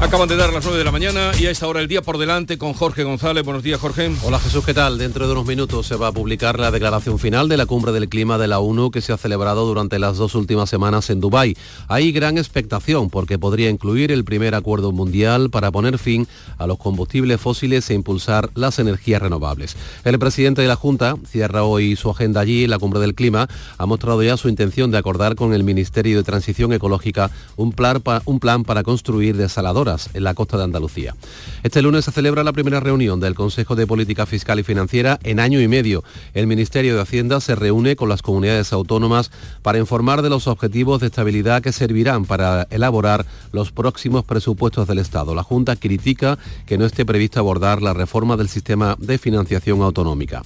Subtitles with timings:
[0.00, 2.16] Acaban de dar las 9 de la mañana y a esta hora el día por
[2.16, 3.44] delante con Jorge González.
[3.44, 4.10] Buenos días, Jorge.
[4.24, 4.96] Hola Jesús, ¿qué tal?
[4.96, 8.08] Dentro de unos minutos se va a publicar la declaración final de la cumbre del
[8.08, 11.54] clima de la ONU que se ha celebrado durante las dos últimas semanas en Dubái.
[11.86, 16.26] Hay gran expectación porque podría incluir el primer acuerdo mundial para poner fin
[16.56, 19.76] a los combustibles fósiles e impulsar las energías renovables.
[20.04, 23.84] El presidente de la Junta cierra hoy su agenda allí, la cumbre del clima, ha
[23.84, 28.40] mostrado ya su intención de acordar con el Ministerio de Transición Ecológica un plan, un
[28.40, 31.14] plan para construir desaladoras en la costa de Andalucía.
[31.62, 35.40] Este lunes se celebra la primera reunión del Consejo de Política Fiscal y Financiera en
[35.40, 36.04] año y medio.
[36.34, 39.30] El Ministerio de Hacienda se reúne con las comunidades autónomas
[39.62, 44.98] para informar de los objetivos de estabilidad que servirán para elaborar los próximos presupuestos del
[44.98, 45.34] Estado.
[45.34, 50.42] La Junta critica que no esté previsto abordar la reforma del sistema de financiación autonómica.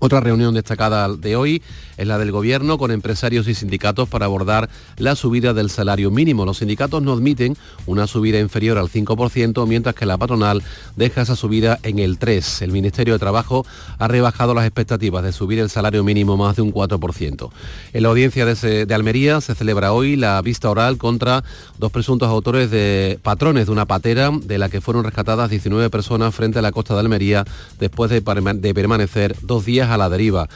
[0.00, 1.62] Otra reunión destacada de hoy
[1.98, 6.46] es la del Gobierno con empresarios y sindicatos para abordar la subida del salario mínimo.
[6.46, 10.62] Los sindicatos no admiten una subida inferior al 5%, mientras que la patronal
[10.96, 12.62] deja esa subida en el 3%.
[12.62, 13.66] El Ministerio de Trabajo
[13.98, 17.50] ha rebajado las expectativas de subir el salario mínimo más de un 4%.
[17.92, 21.44] En la audiencia de, Almería se celebra hoy la vista oral contra
[21.78, 26.34] dos presuntos autores de patrones de una patera de la que fueron rescatadas 19 personas
[26.34, 27.44] frente a la costa de Almería
[27.78, 30.48] después de, de permanecer dos días a la deriva.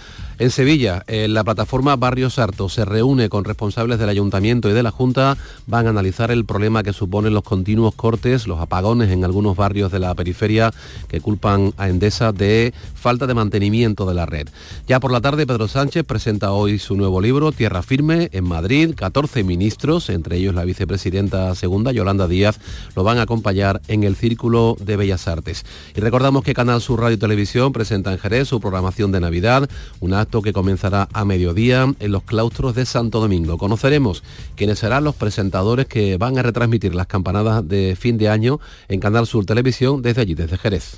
[0.43, 4.91] En Sevilla, la plataforma Barrios Sarto se reúne con responsables del Ayuntamiento y de la
[4.91, 5.37] Junta.
[5.69, 9.93] Van a analizar el problema que suponen los continuos cortes, los apagones en algunos barrios
[9.93, 10.75] de la periferia
[11.07, 14.49] que culpan a Endesa de falta de mantenimiento de la red.
[14.89, 18.97] Ya por la tarde, Pedro Sánchez presenta hoy su nuevo libro, Tierra Firme, en Madrid.
[18.97, 22.59] 14 ministros, entre ellos la vicepresidenta segunda, Yolanda Díaz,
[22.97, 25.65] lo van a acompañar en el Círculo de Bellas Artes.
[25.95, 29.71] Y recordamos que Canal Sur Radio y Televisión presenta en Jerez su programación de Navidad,
[30.01, 33.59] un que comenzará a mediodía en los claustros de Santo Domingo.
[33.59, 34.23] Conoceremos
[34.57, 39.01] quiénes serán los presentadores que van a retransmitir las campanadas de fin de año en
[39.01, 40.97] Canal Sur Televisión desde allí, desde Jerez.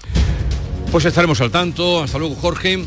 [0.93, 2.03] Pues estaremos al tanto.
[2.03, 2.85] Hasta luego, Jorge.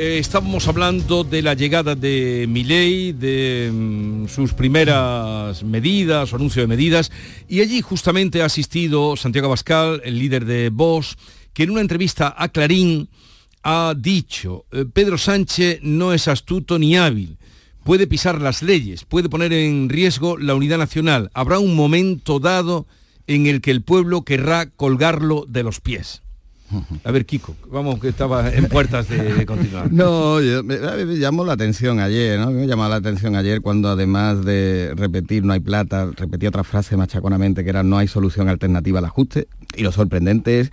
[0.00, 6.62] Eh, estábamos hablando de la llegada de Milei, de mm, sus primeras medidas, o anuncio
[6.62, 7.10] de medidas,
[7.48, 11.16] y allí justamente ha asistido Santiago Abascal, el líder de Vox,
[11.52, 13.08] que en una entrevista a Clarín
[13.70, 17.36] ha dicho, eh, Pedro Sánchez no es astuto ni hábil,
[17.84, 21.30] puede pisar las leyes, puede poner en riesgo la unidad nacional.
[21.34, 22.86] Habrá un momento dado
[23.26, 26.22] en el que el pueblo querrá colgarlo de los pies.
[27.04, 29.92] A ver, Kiko, vamos que estaba en puertas de, continuar.
[29.92, 32.50] No, me, llamó la atención ayer, ¿no?
[32.50, 36.96] Me llamó la atención ayer cuando además de repetir no hay plata, repetía otra frase
[36.96, 39.48] machaconamente que era no hay solución alternativa al ajuste.
[39.76, 40.70] Y lo sorprendente es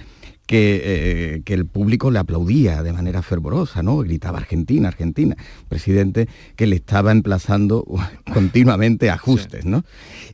[0.47, 3.97] eh, que, el público le aplaudía de manera fervorosa, ¿no?
[3.97, 5.35] Gritaba Argentina, Argentina.
[5.69, 7.85] Presidente que le estaba emplazando
[8.33, 9.83] continuamente ajustes, ¿no?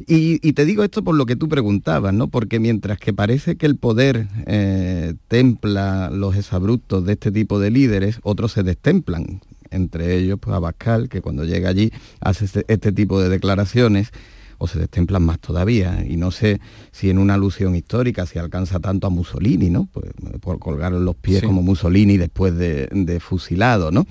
[0.08, 2.28] Y, te digo esto por lo que tú preguntabas, ¿no?
[2.28, 7.72] Porque mientras que parece que el poder eh, templa los exabruptos de este tipo de
[7.72, 9.42] líderes, otros se destemplan.
[9.70, 14.12] Entre ellos, pues Abascal, que cuando llega allí hace este, este tipo de declaraciones
[14.62, 16.06] o se destemplan más todavía.
[16.08, 16.62] Y no sé
[16.92, 19.90] si en una alusión histórica se alcanza tanto a Mussolini, ¿no?
[19.92, 24.06] Pues, por colgar los pies como Mussolini después de, fusilado, ¿no?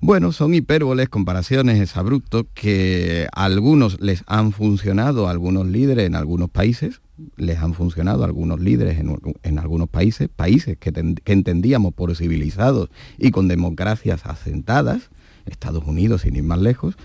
[0.00, 6.14] Bueno, son hipérboles, comparaciones, exabruptos que a algunos les han funcionado, a algunos líderes en
[6.14, 7.00] algunos países,
[7.38, 12.90] les han funcionado a algunos líderes en, algunos países, países que, que, entendíamos por civilizados
[13.16, 15.08] y con democracias asentadas,
[15.46, 16.96] Estados Unidos sin ir más lejos,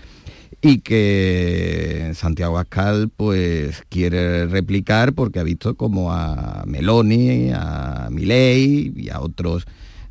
[0.62, 8.92] y que Santiago Ascal pues quiere replicar porque ha visto como a Meloni, a Milei
[8.96, 9.66] y a otros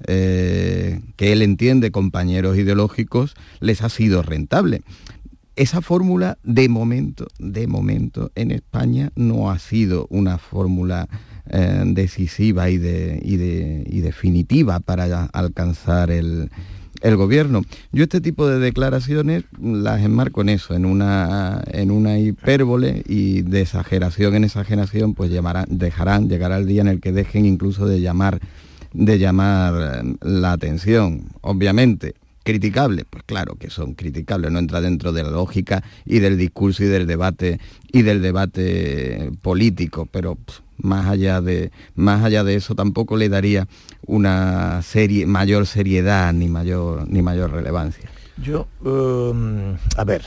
[0.08, 4.82] eh, que él entiende compañeros ideológicos les ha sido rentable.
[5.56, 11.08] Esa fórmula de momento, de momento en España no ha sido una fórmula
[11.50, 16.50] eh, decisiva y, y definitiva para alcanzar el,
[17.02, 17.62] el gobierno.
[17.92, 23.42] Yo este tipo de declaraciones las enmarco en eso, en una, en una hipérbole y
[23.42, 27.86] de exageración en exageración, pues llamarán, dejarán, llegar al día en el que dejen incluso
[27.86, 28.40] de llamar,
[28.94, 31.26] de llamar la atención.
[31.42, 36.38] Obviamente, criticables, pues claro que son criticables, no entra dentro de la lógica y del
[36.38, 37.60] discurso y del debate
[37.92, 40.38] y del debate político, pero
[40.82, 43.68] más allá de más allá de eso tampoco le daría
[44.06, 48.10] una serie mayor seriedad ni mayor ni mayor relevancia.
[48.38, 50.24] Yo um, a ver,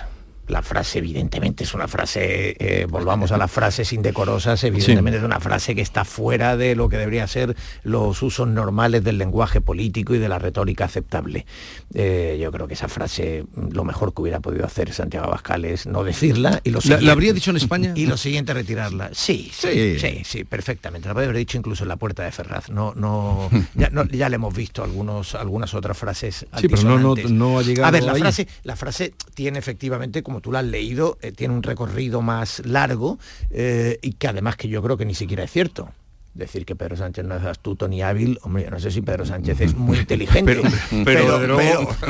[0.48, 5.40] la frase evidentemente es una frase, eh, volvamos a las frases indecorosas, evidentemente es una
[5.40, 10.14] frase que está fuera de lo que debería ser los usos normales del lenguaje político
[10.14, 11.46] y de la retórica aceptable.
[11.94, 15.86] Eh, yo creo que esa frase lo mejor que hubiera podido hacer Santiago Abascal es
[15.86, 17.92] no decirla y lo ¿La, habría dicho en España?
[18.04, 19.10] Y lo siguiente retirarla.
[19.12, 21.08] Sí, sí, sí, sí, perfectamente.
[21.08, 22.68] La podría haber dicho incluso en la puerta de Ferraz.
[22.68, 23.48] No, no,
[24.12, 26.46] ya, le hemos visto algunos, algunas otras frases.
[26.58, 27.88] Sí, pero no, no, ha llegado.
[27.88, 31.30] A ver, la frase, la frase tiene efectivamente como como tú lo has leído, eh,
[31.30, 33.20] tiene un recorrido más largo
[33.50, 35.92] eh, y que además que yo creo que ni siquiera es cierto.
[36.34, 39.24] Decir que Pedro Sánchez no es astuto ni hábil, hombre, yo no sé si Pedro
[39.24, 40.60] Sánchez es muy inteligente,
[41.04, 41.38] pero,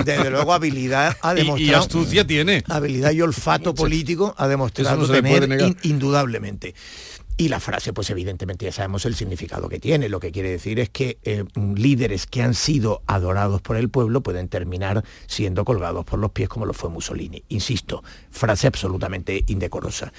[0.03, 1.71] desde, luego, habilidad ha demostrado...
[1.71, 2.65] Y, astucia tiene.
[2.67, 6.75] Habilidad y olfato político ha demostrado tener indudablemente.
[7.37, 10.09] Y la frase, pues evidentemente ya sabemos el significado que tiene.
[10.09, 14.23] Lo que quiere decir es que eh, líderes que han sido adorados por el pueblo
[14.23, 17.43] pueden terminar siendo colgados por los pies como lo fue Mussolini.
[17.49, 20.13] Insisto, frase absolutamente indecorosa.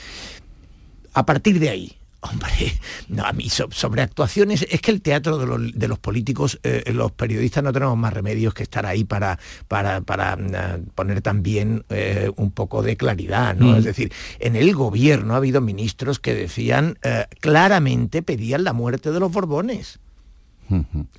[1.13, 1.97] A partir de ahí,
[2.31, 2.73] Hombre,
[3.09, 7.63] no, a mí sobre actuaciones, es que el teatro de los, políticos, eh, los periodistas
[7.63, 9.37] no tenemos más remedios que estar ahí para,
[9.67, 13.73] para, mm, poner también eh, un poco de claridad, ¿no?
[13.73, 13.75] Mm.
[13.75, 19.11] Es decir, en el gobierno ha habido ministros que decían eh, claramente, pedían la muerte
[19.11, 19.99] de los Borbones.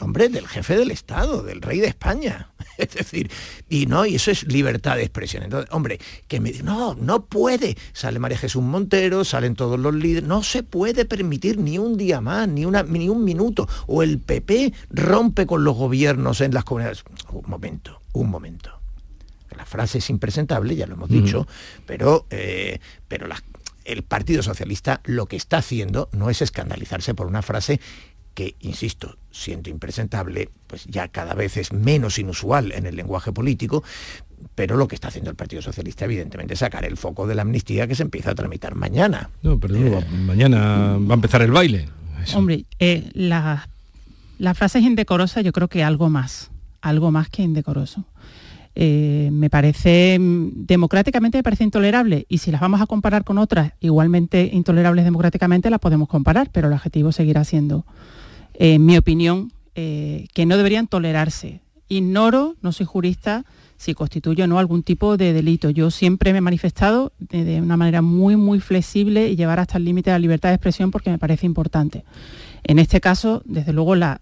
[0.00, 2.50] Hombre, del jefe del Estado, del rey de España.
[2.78, 3.30] Es decir,
[3.70, 5.42] y no, y eso es libertad de expresión.
[5.42, 5.98] Entonces, hombre,
[6.28, 7.74] que me no, no puede.
[7.94, 10.28] Sale María Jesús Montero, salen todos los líderes.
[10.28, 13.66] No se puede permitir ni un día más, ni, una, ni un minuto.
[13.86, 17.02] O el PP rompe con los gobiernos en las comunidades.
[17.30, 18.78] Un momento, un momento.
[19.56, 21.46] La frase es impresentable, ya lo hemos dicho,
[21.86, 22.78] pero, eh,
[23.08, 23.26] pero
[23.84, 27.80] el Partido Socialista lo que está haciendo no es escandalizarse por una frase
[28.36, 33.82] que, insisto, siento impresentable, pues ya cada vez es menos inusual en el lenguaje político,
[34.54, 37.42] pero lo que está haciendo el Partido Socialista, evidentemente, es sacar el foco de la
[37.42, 39.30] amnistía que se empieza a tramitar mañana.
[39.42, 39.74] No, pero
[40.26, 41.88] mañana va a empezar el baile.
[42.34, 43.68] Hombre, eh, la,
[44.38, 46.50] la, frase es indecorosa, yo creo que algo más,
[46.82, 48.04] algo más que indecoroso.
[48.74, 53.38] Eh, me parece, mm, democráticamente me parece intolerable y si las vamos a comparar con
[53.38, 57.86] otras igualmente intolerables democráticamente, las podemos comparar, pero el objetivo seguirá siendo
[58.58, 61.60] en mi opinión, eh, que no deberían tolerarse.
[61.88, 63.44] Ignoro, no soy jurista,
[63.76, 65.70] si constituye o no algún tipo de delito.
[65.70, 69.84] Yo siempre me he manifestado de, una manera muy, muy flexible y llevar hasta el
[69.84, 72.04] límite la libertad de expresión porque me parece importante.
[72.64, 74.20] En este caso, desde luego, la,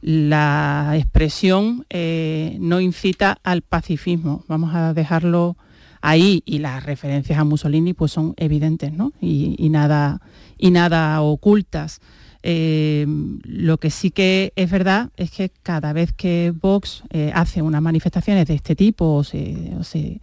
[0.00, 4.44] la expresión eh, no incita al pacifismo.
[4.48, 5.56] Vamos a dejarlo
[6.00, 9.12] ahí y las referencias a Mussolini pues son evidentes ¿no?
[9.20, 10.20] y, nada,
[10.58, 12.00] y nada ocultas.
[12.42, 13.06] Eh,
[13.44, 17.82] lo que sí que es verdad es que cada vez que Vox eh, hace unas
[17.82, 20.20] manifestaciones de este tipo o se,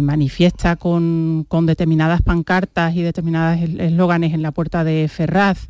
[0.00, 5.68] manifiesta con, determinadas pancartas y determinados eslóganes en la puerta de Ferraz,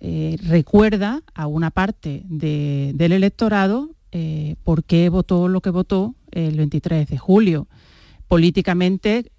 [0.00, 3.90] eh, recuerda a una parte del electorado
[4.62, 7.66] por qué votó lo que votó el 23 de julio.
[8.28, 9.30] Políticamente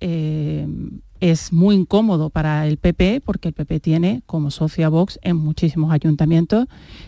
[1.24, 5.38] es muy incómodo para el PP porque el PP tiene como socio a Vox en
[5.38, 6.66] muchísimos ayuntamientos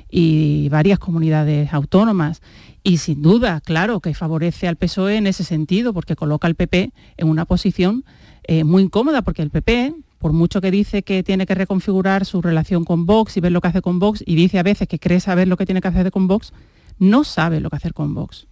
[0.09, 2.41] y varias comunidades autónomas.
[2.81, 6.93] Y sin duda, claro, que favorece al PSOE en ese sentido porque coloca al PP
[7.17, 8.05] en una posición
[8.45, 12.41] eh, muy incómoda porque el PP, por mucho que dice que tiene que reconfigurar su
[12.41, 14.97] relación con Vox y ver lo que hace con Vox, y dice a veces que
[14.97, 16.53] cree saber lo que tiene que hacer con Vox,
[16.99, 18.47] no sabe lo que hacer con Vox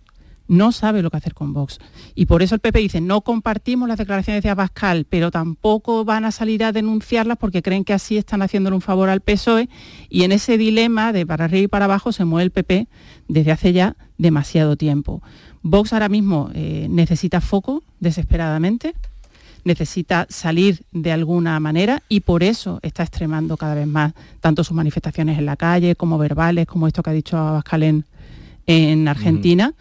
[0.48, 1.80] no sabe lo que hacer con Vox.
[2.16, 6.26] Y por eso el PP dice, no compartimos las declaraciones de Abascal, pero tampoco van
[6.26, 9.70] a salir a denunciarlas porque creen que así están haciéndole un favor al PSOE.
[10.10, 12.88] Y en ese dilema de para arriba y para abajo se mueve el PP
[13.28, 15.22] desde hace ya demasiado tiempo.
[15.64, 18.94] Vox ahora mismo eh, necesita foco desesperadamente,
[19.64, 24.76] necesita salir de alguna manera y por eso está extremando cada vez más tanto sus
[24.76, 28.04] manifestaciones en la calle como verbales, como esto que ha dicho Abascal
[28.66, 29.74] en, Argentina.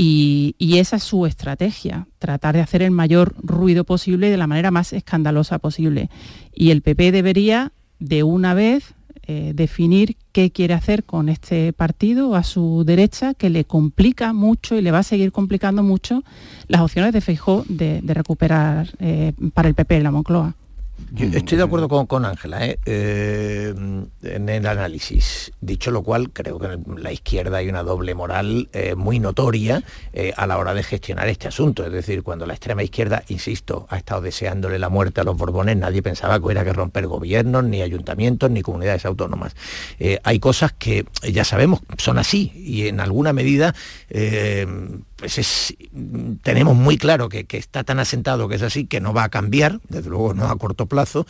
[0.00, 4.70] Y, esa es su estrategia, tratar de hacer el mayor ruido posible de la manera
[4.70, 6.08] más escandalosa posible.
[6.54, 8.94] Y el PP debería, de una vez,
[9.26, 14.76] eh, definir qué quiere hacer con este partido a su derecha, que le complica mucho
[14.76, 16.22] y le va a seguir complicando mucho
[16.68, 20.54] las opciones de Feijó de, recuperar eh, para el PP la Moncloa
[21.16, 22.78] estoy de acuerdo con Ángela ¿eh?
[22.84, 23.74] Eh,
[24.22, 25.52] en el análisis.
[25.60, 29.82] Dicho lo cual, creo que en la izquierda hay una doble moral eh, muy notoria
[30.36, 31.84] a la hora de gestionar este asunto.
[31.84, 35.76] Es decir, cuando la extrema izquierda, insisto, ha estado deseándole la muerte a los Borbones,
[35.76, 39.54] nadie pensaba que hubiera que romper gobiernos, ni ayuntamientos, ni comunidades autónomas.
[40.24, 43.74] hay cosas que ya sabemos son así y en alguna medida
[45.18, 45.74] pues
[46.42, 49.28] tenemos muy claro que, que, está tan asentado que es así, que no va a
[49.28, 51.26] cambiar, desde luego no a corto plazo,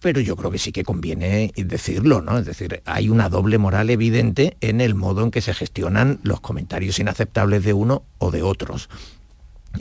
[0.00, 2.38] pero yo creo que sí que conviene decirlo, ¿no?
[2.38, 6.40] Es decir, hay una doble moral evidente en el modo en que se gestionan los
[6.40, 8.90] comentarios inaceptables de uno o de otros.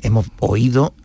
[0.01, 0.95] Hemos oído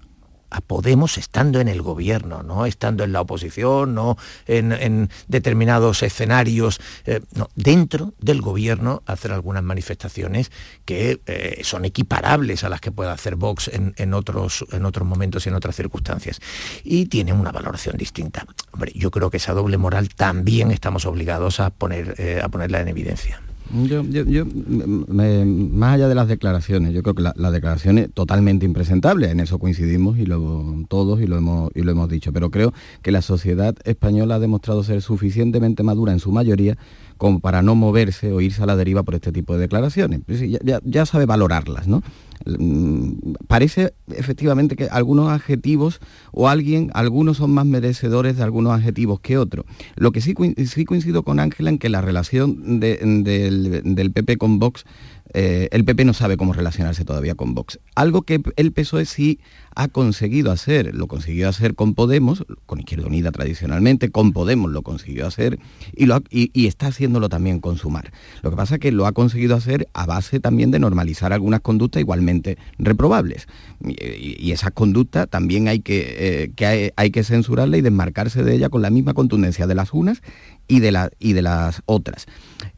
[0.67, 4.17] Podemos estando en el gobierno, no estando en la oposición, no
[4.47, 10.51] en, determinados escenarios, eh, no, dentro del gobierno hacer algunas manifestaciones
[10.85, 15.47] que eh, son equiparables a las que puede hacer Vox en, otros, en otros momentos
[15.47, 16.41] y en otras circunstancias.
[16.85, 18.47] Y tienen una valoración distinta.
[18.73, 22.81] Hombre, yo creo que esa doble moral también estamos obligados a, poner, eh, a ponerla
[22.81, 23.41] en evidencia.
[23.73, 29.39] Yo, más allá de las declaraciones, yo creo que la, declaración es totalmente impresentable, en
[29.39, 32.73] eso coincidimos y lo, todos y lo, hemos, y lo hemos dicho, pero creo
[33.03, 36.77] que la sociedad española ha demostrado ser suficientemente madura en su mayoría
[37.21, 40.23] como para no moverse o irse a la deriva por este tipo de declaraciones.
[40.65, 42.03] Ya, ya sabe valorarlas, ¿no?
[42.47, 46.01] Mm, parece efectivamente que algunos adjetivos
[46.33, 49.67] o alguien, algunos son más merecedores de algunos adjetivos que otros.
[49.97, 50.35] Lo que sí,
[50.65, 54.87] sí coincido con Ángela en que la relación del, del PP con Vox
[55.33, 57.79] eh, el PP no sabe cómo relacionarse todavía con Vox.
[57.95, 59.39] Algo que el PSOE sí
[59.81, 64.83] ha conseguido hacer, lo consiguió hacer con Podemos, con Izquierda Unida tradicionalmente, con Podemos lo
[64.83, 65.59] consiguió hacer
[65.95, 68.13] y, está haciéndolo también con Sumar.
[68.43, 71.63] Lo que pasa es que lo ha conseguido hacer a base también de normalizar algunas
[71.63, 73.49] conductas igualmente reprobables.
[73.83, 78.83] Y, esas conductas también hay que, eh, hay, que censurarla y desmarcarse de ella con
[78.83, 80.21] la misma contundencia de las unas
[80.69, 82.27] y de, y de las otras.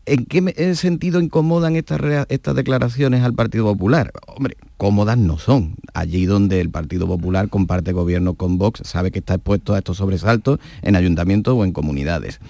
[0.06, 4.12] ¿En qué sentido incomodan estas, estas declaraciones al Partido Popular?
[4.26, 5.76] Hombre, cómodas no son.
[5.94, 9.98] Allí donde el Partido Popular comparte gobierno con Vox, sabe que está expuesto a estos
[9.98, 12.40] sobresaltos en ayuntamientos o en comunidades.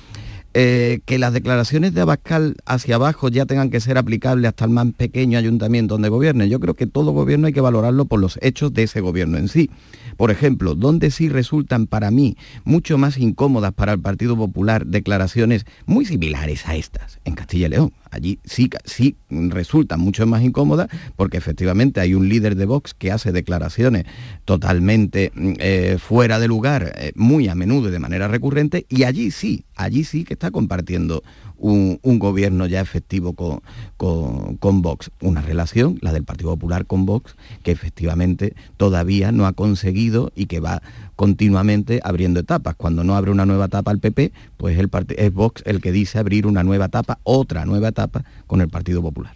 [0.54, 4.70] Eh, que las declaraciones de Abascal hacia abajo ya tengan que ser aplicables hasta el
[4.70, 6.48] más pequeño ayuntamiento donde gobierne.
[6.48, 9.48] Yo creo que todo gobierno hay que valorarlo por los hechos de ese gobierno en
[9.48, 9.68] sí.
[10.16, 15.66] Por ejemplo, donde sí resultan para mí mucho más incómodas para el Partido Popular declaraciones
[15.84, 17.92] muy similares a estas en Castilla y León.
[18.12, 23.10] Allí sí, sí resultan mucho más incómodas porque efectivamente hay un líder de Vox que
[23.10, 24.04] hace declaraciones
[24.44, 29.04] totalmente mm, eh, fuera de lugar, eh, muy a menudo y de manera recurrente, y
[29.04, 31.22] allí sí, allí sí que está compartiendo
[31.62, 33.62] un, gobierno ya efectivo con,
[33.96, 35.10] con, Vox.
[35.20, 40.46] Una relación, la del Partido Popular con Vox, que efectivamente todavía no ha conseguido y
[40.46, 40.82] que va
[41.16, 42.74] continuamente abriendo etapas.
[42.74, 46.18] Cuando no abre una nueva etapa al PP, pues el es Vox el que dice
[46.18, 49.34] abrir una nueva etapa, otra nueva etapa con el Partido Popular.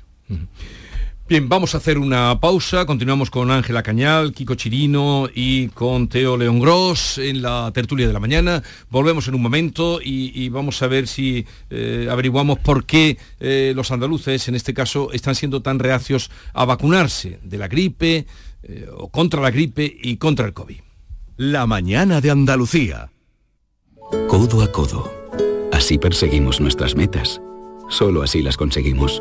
[1.28, 2.86] Bien, vamos a hacer una pausa.
[2.86, 8.12] Continuamos con Ángela Cañal, Kiko Chirino y con Teo León Gross en la tertulia de
[8.12, 8.62] la mañana.
[8.90, 13.90] Volvemos en un momento y, vamos a ver si eh, averiguamos por qué eh, los
[13.90, 18.24] andaluces, en este caso, están siendo tan reacios a vacunarse de la gripe
[18.62, 20.78] eh, o contra la gripe y contra el COVID.
[21.38, 23.10] La mañana de Andalucía.
[24.28, 25.12] Codo a codo.
[25.72, 27.40] Así perseguimos nuestras metas.
[27.88, 29.20] Solo así las conseguimos.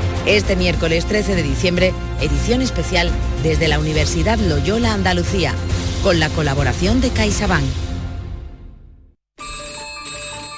[0.25, 3.09] Este miércoles 13 de diciembre, edición especial
[3.41, 5.55] desde la Universidad Loyola Andalucía,
[6.03, 7.65] con la colaboración de CaixaBank.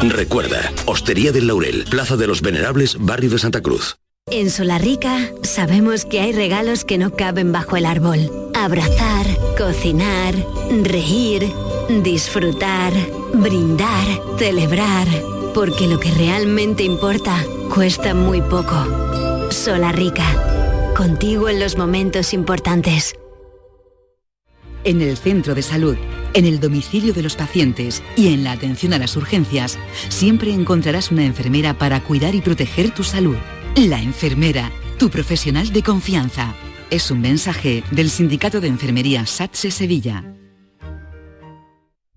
[0.00, 3.96] Recuerda, Hostería del Laurel, Plaza de los Venerables, Barrio de Santa Cruz.
[4.30, 8.30] En Solarrica sabemos que hay regalos que no caben bajo el árbol.
[8.54, 9.26] Abrazar,
[9.56, 10.34] cocinar,
[10.84, 11.50] reír,
[12.02, 12.92] disfrutar,
[13.34, 14.06] brindar,
[14.38, 15.08] celebrar.
[15.54, 19.50] Porque lo que realmente importa cuesta muy poco.
[19.50, 23.14] Solarrica, contigo en los momentos importantes.
[24.84, 25.96] En el centro de salud
[26.38, 29.76] en el domicilio de los pacientes y en la atención a las urgencias,
[30.08, 33.36] siempre encontrarás una enfermera para cuidar y proteger tu salud.
[33.74, 36.54] La enfermera, tu profesional de confianza.
[36.90, 40.24] Es un mensaje del Sindicato de Enfermería SATSE Sevilla.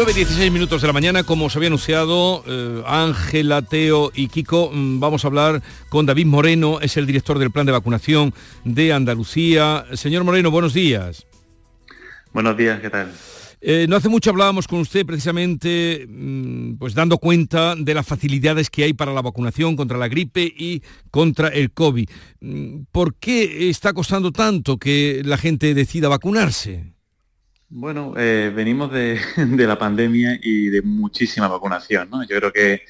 [0.00, 4.98] 9.16 minutos de la mañana, como os había anunciado, eh, Ángela, Teo y Kiko, mm,
[4.98, 8.32] vamos a hablar con David Moreno, es el director del plan de vacunación
[8.64, 9.84] de Andalucía.
[9.92, 11.26] Señor Moreno, buenos días.
[12.32, 13.12] Buenos días, ¿qué tal?
[13.60, 18.70] Eh, no hace mucho hablábamos con usted precisamente, mm, pues dando cuenta de las facilidades
[18.70, 22.08] que hay para la vacunación contra la gripe y contra el COVID.
[22.40, 26.94] Mm, ¿Por qué está costando tanto que la gente decida vacunarse?
[27.72, 32.22] Bueno, eh, venimos de, la pandemia y de muchísima vacunación, ¿no?
[32.24, 32.82] Yo creo que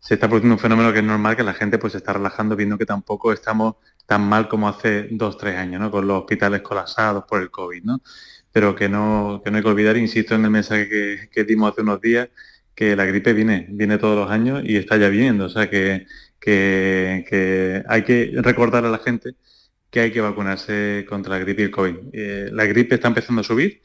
[0.00, 2.56] se está produciendo un fenómeno que es normal, que la gente pues se está relajando
[2.56, 5.90] viendo que tampoco estamos tan mal como hace dos, tres años, ¿no?
[5.90, 8.00] Con los hospitales colapsados por el COVID, ¿no?
[8.52, 11.72] Pero que no, que no hay que olvidar, insisto en el mensaje que, que dimos
[11.72, 12.28] hace unos días,
[12.74, 15.46] que la gripe viene, viene todos los años y está ya viniendo.
[15.46, 16.06] O sea que,
[16.40, 19.34] que, que hay que recordar a la gente
[19.90, 21.94] que hay que vacunarse contra la gripe y el COVID.
[22.12, 23.80] Eh, la gripe está empezando a subir,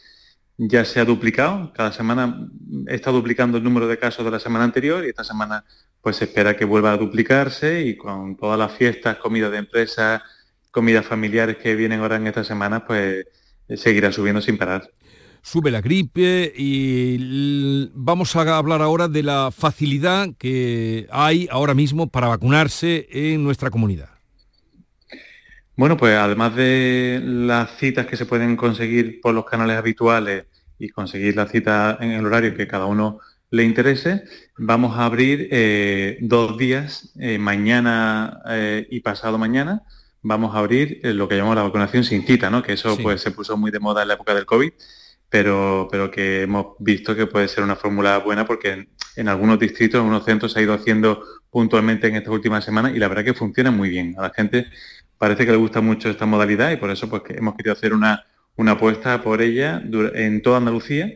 [0.61, 2.49] ya se ha duplicado, cada semana
[2.87, 5.63] está duplicando el número de casos de la semana anterior y esta semana
[6.01, 10.21] pues se espera que vuelva a duplicarse y con todas las fiestas, comidas de empresa,
[10.69, 13.25] comidas familiares que vienen ahora en esta semana, pues
[13.73, 14.91] seguirá subiendo sin parar.
[15.41, 22.09] Sube la gripe y vamos a hablar ahora de la facilidad que hay ahora mismo
[22.09, 24.18] para vacunarse en nuestra comunidad.
[25.79, 30.43] Bueno, pues además de las citas que se pueden conseguir por los canales habituales
[30.77, 34.25] y conseguir la cita en el horario que cada uno le interese,
[34.57, 39.83] vamos a abrir eh, dos días, eh, mañana eh, y pasado mañana,
[40.21, 42.61] vamos a abrir lo que llamamos la vacunación sin cita, ¿no?
[42.61, 44.73] que eso pues se puso muy de moda en la época del COVID,
[45.29, 49.57] pero, pero que hemos visto que puede ser una fórmula buena porque en, en, algunos
[49.57, 53.07] distritos, en algunos centros se ha ido haciendo puntualmente en estas últimas semanas y la
[53.07, 54.15] verdad que funciona muy bien.
[54.17, 54.67] A la gente
[55.19, 58.25] parece que le gusta mucho esta modalidad y por eso pues, hemos querido hacer una,
[58.55, 59.83] una apuesta por ella
[60.15, 61.11] en toda Andalucía.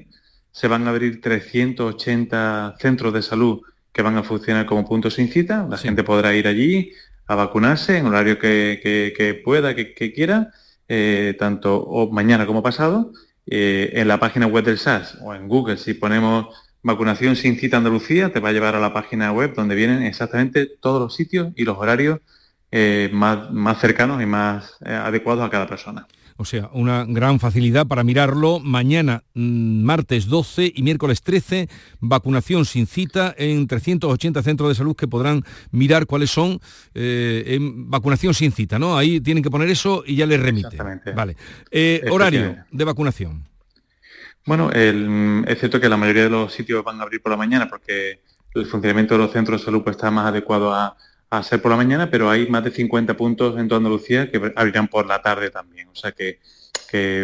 [0.52, 3.62] Se van a abrir 380 centros de salud
[3.92, 5.66] que van a funcionar como puntos sin cita.
[5.68, 6.92] La gente podrá ir allí
[7.26, 10.52] a vacunarse en horario que, pueda, que, quiera,
[10.88, 13.13] eh, tanto mañana como pasado.
[13.46, 16.48] Eh, en la página web del SAS o en Google, si ponemos
[16.82, 20.66] vacunación sin cita Andalucía, te va a llevar a la página web donde vienen exactamente
[20.66, 22.20] todos los sitios y los horarios
[22.76, 26.08] eh, más, más, cercanos y más eh, adecuados a cada persona.
[26.38, 28.60] O sea, una gran facilidad para mirarlo.
[28.60, 34.96] Mañana, mm, martes 12 y miércoles 13, vacunación sin cita en 380 centros de salud
[34.96, 36.60] que podrán mirar cuáles son
[36.96, 38.98] eh, en vacunación sin cita, ¿no?
[38.98, 40.70] Ahí tienen que poner eso y ya les remite.
[40.70, 41.12] Exactamente.
[41.12, 41.38] Vale.
[41.70, 43.44] Eh, horario de vacunación.
[44.48, 47.70] Bueno, es cierto que la mayoría de los sitios van a abrir por la mañana
[47.70, 48.20] porque
[48.56, 50.98] el funcionamiento de los centros de salud pues, está más adecuado a,
[51.41, 54.88] ser por la mañana, pero hay más de 50 puntos en toda Andalucía que abrirán
[54.88, 55.88] por la tarde también.
[55.88, 56.39] O sea que,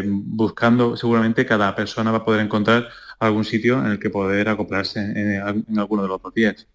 [0.08, 2.88] buscando seguramente cada persona va a poder encontrar
[3.20, 6.68] algún sitio en el que poder acoplarse en, en alguno de los dos días.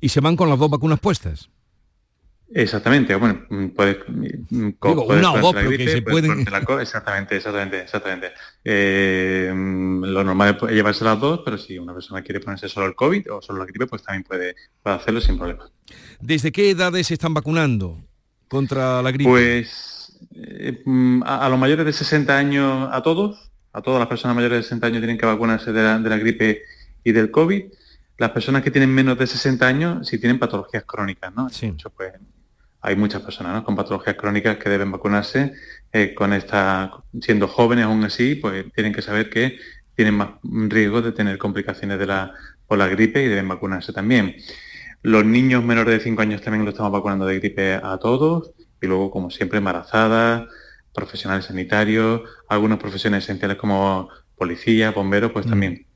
[0.00, 1.50] ¿Y se van con las dos vacunas puestas?
[2.50, 3.98] Exactamente, bueno, puedes,
[6.80, 8.32] exactamente, exactamente, exactamente.
[8.64, 12.94] Eh, lo normal es llevarse las dos, pero si una persona quiere ponerse solo el
[12.94, 15.70] COVID o solo la gripe, pues también puede, hacerlo sin problema.
[16.20, 17.98] ¿Desde qué edades se están vacunando
[18.48, 19.28] contra la gripe?
[19.28, 20.82] Pues eh,
[21.26, 24.86] a, los mayores de 60 años, a todos, a todas las personas mayores de 60
[24.86, 26.62] años tienen que vacunarse de la, gripe
[27.04, 27.64] y del COVID.
[28.16, 31.50] Las personas que tienen menos de 60 años, si tienen patologías crónicas, ¿no?
[31.50, 31.74] Sí.
[31.94, 32.14] pues,
[32.80, 35.52] hay muchas personas con patologías crónicas que deben vacunarse
[35.92, 39.58] eh, con esta, siendo jóvenes aún así, pues tienen que saber que
[39.94, 42.34] tienen más riesgo de tener complicaciones de la,
[42.66, 44.36] por la gripe y deben vacunarse también.
[45.02, 48.86] Los niños menores de 5 años también lo estamos vacunando de gripe a todos y
[48.86, 50.46] luego, como siempre, embarazadas,
[50.94, 55.50] profesionales sanitarios, algunas profesiones esenciales como policía, bomberos, pues mm.
[55.50, 55.86] también.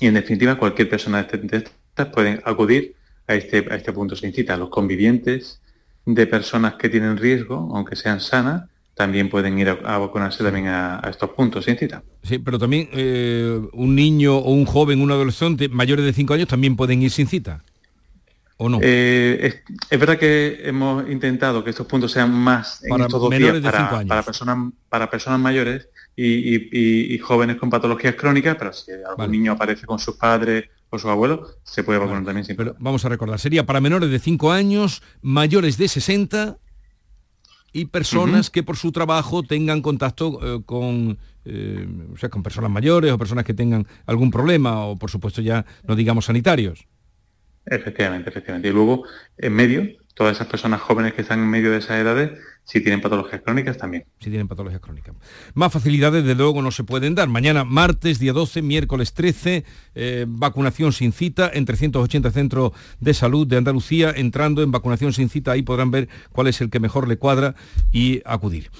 [0.00, 2.94] Y en definitiva, cualquier persona de, este, estas pueden acudir
[3.26, 4.56] a este, a este punto sin cita.
[4.56, 5.60] Los convivientes,
[6.06, 8.64] de personas que tienen riesgo, aunque sean sanas,
[8.94, 12.02] también pueden ir a, vacunarse también a, estos puntos sin cita.
[12.22, 16.48] Sí, pero también eh, un niño o un joven, un adolescente mayores de 5 años
[16.48, 17.62] también pueden ir sin cita.
[18.56, 18.78] ¿O no?
[18.80, 23.60] Eh, es, verdad que hemos intentado que estos puntos sean más en estos dos días
[23.60, 29.84] para, personas, para personas mayores y, jóvenes con patologías crónicas, pero si algún niño aparece
[29.84, 33.38] con sus padres o su abuelo, se puede vacunar también sin Pero vamos a recordar,
[33.38, 36.58] sería para menores de 5 años, mayores de 60
[37.72, 42.70] y personas que por su trabajo tengan contacto eh, con, eh, o sea, con personas
[42.70, 46.86] mayores o personas que tengan algún problema o por supuesto ya no digamos sanitarios.
[47.66, 48.68] Efectivamente, efectivamente.
[48.68, 49.04] Y luego,
[49.36, 49.82] en medio,
[50.16, 52.30] todas esas personas jóvenes que están en medio de esas edades
[52.64, 54.06] si tienen patologías crónicas también.
[54.18, 55.14] Si tienen patologías crónicas.
[55.54, 57.28] Más facilidades de luego no se pueden dar.
[57.28, 63.46] Mañana martes, día 12, miércoles 13, eh, vacunación sin cita en 380 centros de salud
[63.46, 64.12] de Andalucía.
[64.16, 67.54] Entrando en vacunación sin cita, ahí podrán ver cuál es el que mejor le cuadra
[67.92, 68.70] y acudir.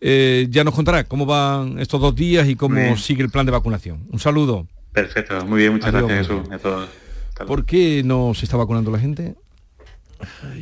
[0.00, 3.52] Eh, ya nos contará cómo van estos dos días y cómo sigue el plan de
[3.52, 4.08] vacunación.
[4.10, 4.66] Un saludo.
[4.92, 6.50] Perfecto, muy bien, muchas gracias Jesús.
[6.50, 6.88] A todos.
[7.46, 9.36] ¿Por qué no se está vacunando la gente?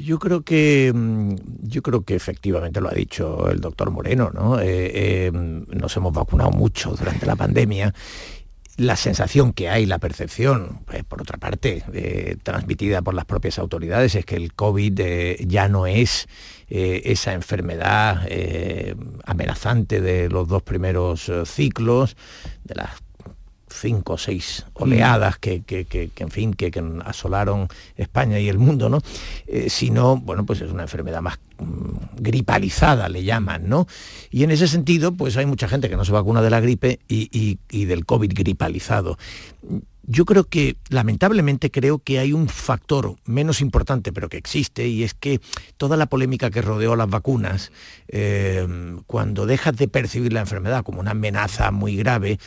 [0.01, 4.61] Yo creo que mm, yo creo que efectivamente lo ha dicho el doctor Moreno, ¿no?
[4.61, 4.67] Eh,
[5.27, 7.95] eh, nos hemos vacunado mucho durante la pandemia.
[8.77, 13.61] La sensación que hay, la percepción, pues, por otra parte, eh, transmitida por las propias
[13.61, 15.01] autoridades, es que el COVID
[15.47, 16.27] ya no es
[16.67, 18.27] esa enfermedad
[19.25, 22.17] amenazante de los dos primeros ciclos,
[22.65, 23.04] de las
[23.75, 25.63] cinco o seis oleadas que,
[26.17, 26.73] en fin, que,
[27.05, 29.01] asolaron España y el mundo, ¿no?
[29.47, 33.87] Eh, sino, bueno, pues es una enfermedad más mm, gripalizada, le llaman, ¿no?
[34.31, 37.01] Y en ese sentido, pues hay mucha gente que no se vacuna de la gripe
[37.09, 39.19] y, y del COVID gripalizado
[40.07, 45.03] yo creo que, lamentablemente, creo que hay un factor menos importante, pero que existe, y
[45.03, 45.41] es que
[45.77, 47.73] toda la polémica que rodeó las vacunas,
[48.09, 48.67] eh,
[49.07, 52.39] cuando dejas de percibir la enfermedad como una amenaza muy grave,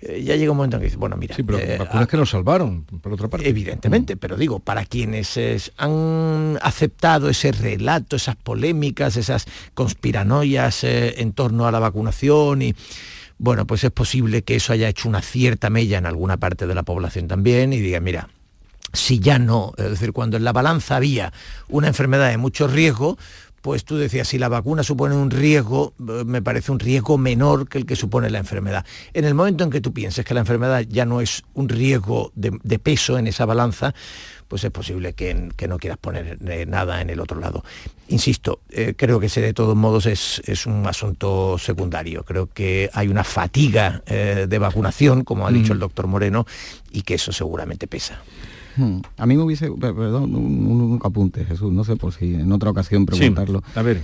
[0.00, 1.36] eh, ya llega un momento en que dices, bueno, mira...
[1.36, 3.48] Sí, pero eh, vacunas que nos salvaron, por otra parte.
[3.48, 5.38] Evidentemente, pero digo, para quienes
[5.76, 12.74] han aceptado ese relato, esas polémicas, esas conspiranoias en torno a la vacunación y
[13.38, 16.74] bueno, pues es posible que eso haya hecho una cierta mella en alguna parte de
[16.74, 18.28] la población también y diga, mira,
[18.92, 21.32] si ya no, es decir, cuando en la balanza había
[21.68, 23.18] una enfermedad de mucho riesgo,
[23.64, 27.66] pues tú decías, si la vacuna supone un riesgo, eh, me parece un riesgo menor
[27.66, 28.84] que el que supone la enfermedad.
[29.14, 32.30] En el momento en que tú pienses que la enfermedad ya no es un riesgo
[32.34, 33.94] de, peso en esa balanza,
[34.48, 35.34] pues es posible que,
[35.68, 37.64] no quieras poner eh, nada en el otro lado.
[38.08, 42.22] Insisto, eh, creo que ese de todos modos es, un asunto secundario.
[42.24, 46.46] Creo que hay una fatiga eh, de vacunación, como ha dicho el doctor Moreno,
[46.92, 48.22] y que eso seguramente pesa.
[48.76, 48.98] Hmm.
[49.18, 53.06] A mí me hubiese, perdón, un, apunte, Jesús, no sé por si en otra ocasión
[53.06, 53.62] preguntarlo.
[53.74, 54.02] a ver.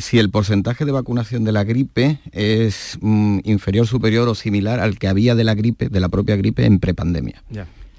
[0.00, 4.98] si el porcentaje de vacunación de la gripe es mm, inferior, superior o similar al
[4.98, 7.42] que había de la gripe, de la propia gripe en prepandemia.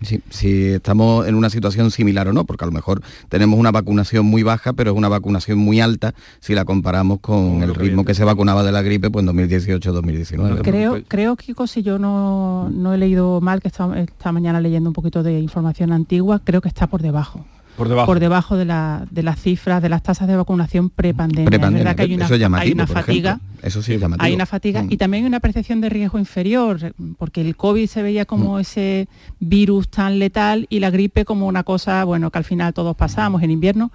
[0.01, 3.71] Sí, si estamos en una situación similar o no, porque a lo mejor tenemos una
[3.71, 8.05] vacunación muy baja, pero es una vacunación muy alta si la comparamos con el ritmo
[8.05, 10.61] que se vacunaba de la gripe pues, en 2018-2019.
[10.61, 14.93] Creo, creo, Kiko, si yo no, no he leído mal, que esta mañana leyendo un
[14.93, 19.39] poquito de información antigua, creo que está por debajo por debajo, de, la, de las
[19.39, 21.45] cifras, de las tasas de vacunación prepandemia.
[21.45, 23.39] Pre es verdad que hay una, hay una fatiga.
[23.61, 24.91] Eso sí Hay una fatiga mm.
[24.91, 28.59] y también hay una percepción de riesgo inferior, porque el COVID se veía como mm.
[28.59, 29.07] ese
[29.39, 33.41] virus tan letal y la gripe como una cosa, bueno, que al final todos pasamos
[33.41, 33.91] en invierno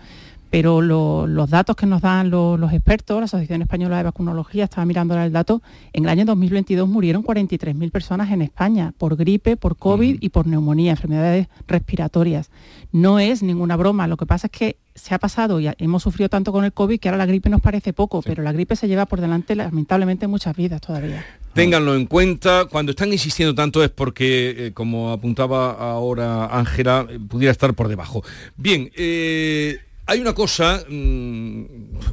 [0.51, 5.17] pero los datos que nos dan los, expertos, la Asociación Española de Vacunología, estaba mirando
[5.21, 10.19] el dato, en el año 2022 murieron 43.000 personas en España por gripe, por COVID
[10.21, 12.51] y por neumonía, enfermedades respiratorias.
[12.93, 16.29] No es ninguna broma, lo que pasa es que se ha pasado y hemos sufrido
[16.29, 18.89] tanto con el COVID que ahora la gripe nos parece poco, pero la gripe se
[18.89, 21.25] lleva por delante lamentablemente muchas vidas todavía.
[21.55, 27.19] Ténganlo en cuenta, cuando están insistiendo tanto es porque, eh, como apuntaba ahora Ángela, eh,
[27.19, 28.23] pudiera estar por debajo.
[28.57, 29.79] Bien, eh,
[30.11, 31.65] hay una cosa, mm,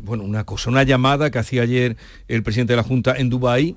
[0.03, 3.75] bueno, una cosa, una llamada que hacía ayer el presidente de la Junta en Dubái,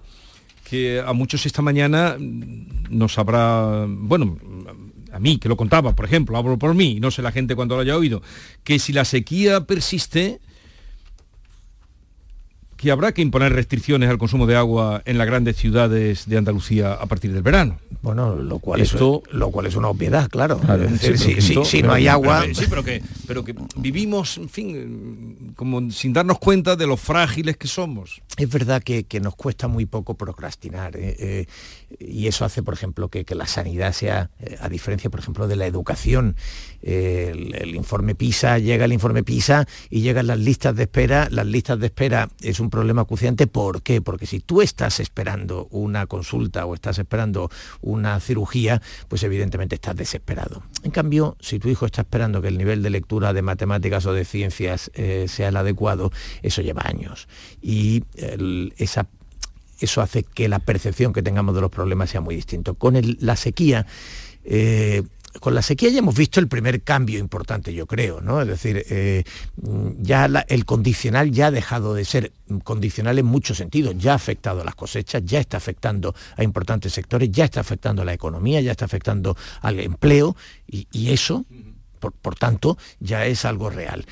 [0.63, 4.37] que a muchos esta mañana mm, nos habrá, bueno,
[5.11, 7.77] a mí que lo contaba, por ejemplo, hablo por mí, no sé la gente cuando
[7.77, 8.21] lo haya oído,
[8.63, 10.41] que si la sequía persiste,
[12.81, 16.95] que habrá que imponer restricciones al consumo de agua en las grandes ciudades de Andalucía
[16.95, 17.79] a partir del verano.
[18.01, 20.59] Bueno, lo cual, Esto, es, lo cual es una obviedad, claro.
[20.99, 22.47] si, no hay agua...
[22.55, 27.59] Sí, pero que, pero que vivimos, en fin, como sin darnos cuenta de lo frágiles
[27.59, 28.23] que somos.
[28.39, 31.17] Es verdad que, nos cuesta muy poco procrastinar ¿eh?
[31.19, 31.47] Eh,
[31.99, 35.57] y eso hace, por ejemplo, que, la sanidad sea, eh, a diferencia, por ejemplo, de
[35.57, 36.35] la educación,
[36.83, 41.29] el, informe PISA, llega el informe PISA y llegan las listas de espera.
[41.31, 43.47] Las listas de espera es un problema acuciante.
[43.47, 44.01] ¿Por qué?
[44.01, 49.97] Porque si tú estás esperando una consulta o estás esperando una cirugía, pues evidentemente estás
[49.97, 50.63] desesperado.
[50.83, 54.13] En cambio, si tu hijo está esperando que el nivel de lectura de matemáticas o
[54.13, 56.13] de ciencias eh, sea el adecuado,
[56.43, 57.29] eso lleva años.
[57.63, 58.05] Y
[59.81, 62.75] eso hace que la percepción que tengamos de los problemas sea muy distinto.
[62.75, 63.87] Con la sequía,
[64.45, 65.03] eh,
[65.39, 68.43] con la sequía ya hemos visto el primer cambio importante, yo creo, ¿no?
[68.43, 69.25] Es decir, eh,
[69.99, 72.33] ya el condicional ya ha dejado de ser
[72.65, 76.93] condicional en muchos sentidos, ya ha afectado a las cosechas, ya está afectando a importantes
[76.93, 81.45] sectores, ya está afectando a la economía, ya está afectando al empleo y, eso,
[82.01, 84.07] por, por tanto, ya es algo real.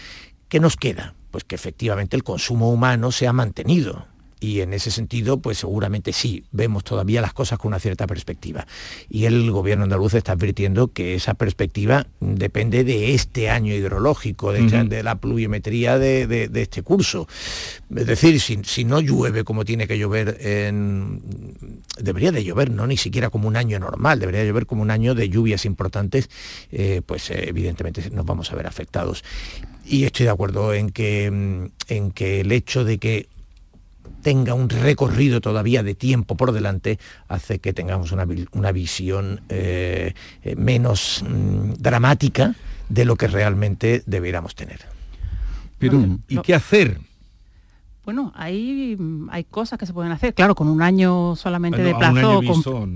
[0.49, 1.15] ¿Qué nos queda?
[1.31, 4.07] Pues que efectivamente el consumo humano se ha mantenido
[4.41, 8.67] y en ese sentido, pues seguramente sí, vemos todavía las cosas con una cierta perspectiva.
[9.09, 15.03] Y el gobierno andaluz está advirtiendo que esa perspectiva depende de este año hidrológico, de,
[15.03, 17.27] la pluviometría de, este curso.
[17.95, 21.21] Es decir, si, no llueve como tiene que llover, en,
[21.99, 25.15] debería de llover, no ni siquiera como un año normal, debería llover como un año
[25.15, 26.31] de lluvias importantes,
[26.71, 29.25] eh, pues eh, evidentemente nos vamos a ver afectados.
[29.85, 31.25] Y estoy de acuerdo en que,
[31.89, 33.29] en que el hecho de que
[34.23, 40.57] tenga un recorrido todavía de tiempo por delante, hace que tengamos una, visión eh, eh,
[40.57, 42.55] menos mm, dramática
[42.89, 44.81] de lo que realmente debiéramos tener.
[46.29, 47.01] ¿y qué hacer?
[48.09, 48.97] Bueno, hay,
[49.31, 52.41] hay cosas que se pueden hacer, claro, con un año solamente de plazo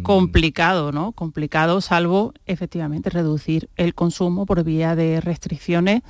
[0.03, 1.13] complicado, ¿no?
[1.13, 6.01] Complicado, salvo efectivamente reducir el consumo por vía de restricciones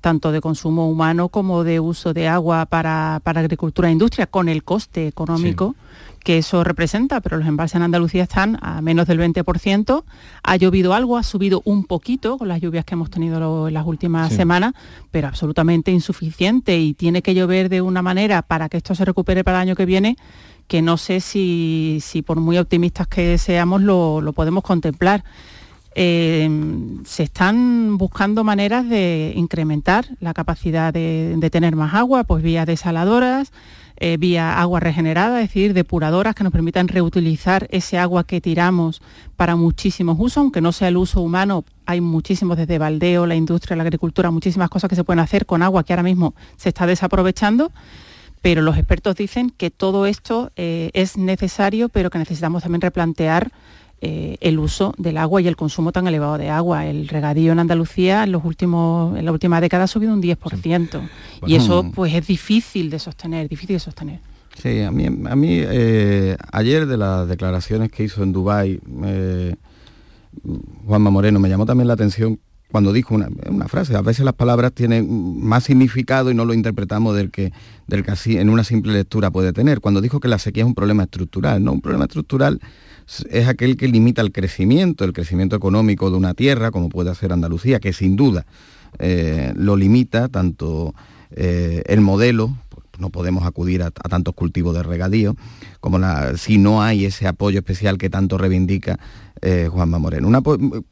[0.00, 4.64] tanto de consumo humano como de uso de agua para, agricultura e industria, con el
[4.64, 5.74] coste económico
[6.22, 10.04] que eso representa, pero los embalses en Andalucía están a menos del 20%.
[10.42, 13.86] Ha llovido algo, ha subido un poquito con las lluvias que hemos tenido en las
[13.86, 14.74] últimas semanas,
[15.10, 19.44] pero absolutamente insuficiente y tiene que llover de una manera para que esto se recupere
[19.44, 20.16] para el año que viene
[20.68, 25.24] que no sé si, si por muy optimistas que seamos lo, lo podemos contemplar.
[26.02, 32.64] Em, se están buscando maneras de incrementar la capacidad de, tener más agua, pues vía
[32.64, 33.52] desaladoras,
[33.98, 39.02] eh, vía agua regenerada, es decir, depuradoras que nos permitan reutilizar ese agua que tiramos
[39.36, 43.76] para muchísimos usos, aunque no sea el uso humano, hay muchísimos desde baldeo, la industria,
[43.76, 46.86] la agricultura, muchísimas cosas que se pueden hacer con agua que ahora mismo se está
[46.86, 47.72] desaprovechando
[48.42, 53.52] pero los expertos dicen que todo esto eh, es necesario, pero que necesitamos también replantear
[54.02, 56.86] eh, el uso del agua y el consumo tan elevado de agua.
[56.86, 61.08] El regadío en Andalucía en, los últimos, en la última década ha subido un 10%.
[61.46, 64.20] Y eso pues es difícil de sostener, difícil de sostener.
[64.56, 69.54] Sí, a mí, a mí eh, ayer de las declaraciones que hizo en Dubái eh,
[70.86, 72.38] Juanma Moreno, me llamó también la atención
[72.70, 73.96] cuando dijo una, frase.
[73.96, 77.52] A veces las palabras tienen más significado y no lo interpretamos del que,
[77.86, 79.80] del que así en una simple lectura puede tener.
[79.80, 81.72] Cuando dijo que la sequía es un problema estructural, ¿no?
[81.72, 82.60] Un problema estructural
[83.30, 87.32] es aquel que limita el crecimiento, el crecimiento económico de una tierra, como puede ser
[87.32, 88.46] Andalucía, que sin duda
[88.98, 90.94] eh, lo limita tanto
[91.32, 92.56] eh, el modelo,
[92.98, 95.34] no podemos acudir a, tantos cultivos de regadío,
[95.80, 98.98] como la, si no hay ese apoyo especial que tanto reivindica
[99.40, 100.30] eh, Juanma Moreno.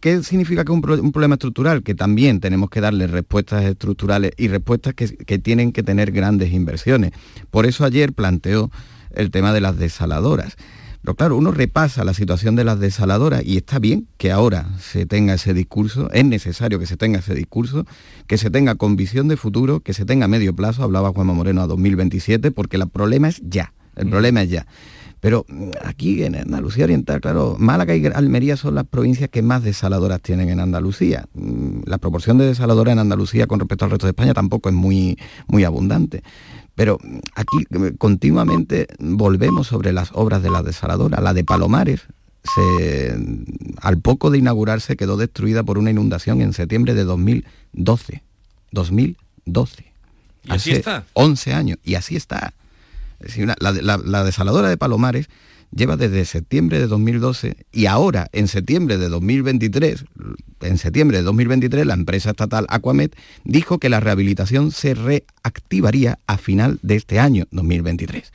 [0.01, 1.83] ¿Qué significa que es un, problema estructural?
[1.83, 6.53] Que también tenemos que darle respuestas estructurales y respuestas que, que tienen que tener grandes
[6.53, 7.13] inversiones.
[7.51, 8.71] Por eso ayer planteó
[9.15, 10.57] el tema de las desaladoras.
[11.03, 15.07] Pero claro, uno repasa la situación de las desaladoras y está bien que ahora se
[15.07, 17.87] tenga ese discurso, es necesario que se tenga ese discurso,
[18.27, 21.35] que se tenga con visión de futuro, que se tenga a medio plazo, hablaba Juanma
[21.35, 24.67] Moreno a 2027, porque el problema es ya, el problema es ya.
[25.21, 29.63] Pero mm, aquí en Andalucía Oriental, claro, Málaga y Almería son las provincias que más
[29.63, 31.27] desaladoras tienen en Andalucía.
[31.35, 34.75] Mm, la proporción de desaladoras en Andalucía con respecto al resto de España tampoco es
[34.75, 36.23] muy, muy abundante.
[36.79, 37.01] Pero
[37.35, 37.67] aquí
[37.99, 41.21] continuamente volvemos sobre las obras de la desaladora.
[41.21, 42.03] La de Palomares,
[43.81, 48.23] al poco de inaugurarse, quedó destruida por una inundación en septiembre de 2012.
[48.71, 49.93] 2012.
[50.45, 51.05] ¿Y así está?
[51.15, 51.79] 11 años.
[51.83, 52.55] Y así está.
[53.59, 55.29] la desaladora de Palomares
[55.71, 60.05] lleva desde septiembre de 2012 y ahora, en septiembre de 2023,
[60.63, 63.11] en septiembre de 2023, la empresa estatal Aquamed
[63.45, 68.33] dijo que la rehabilitación se reactivaría a final de este año 2023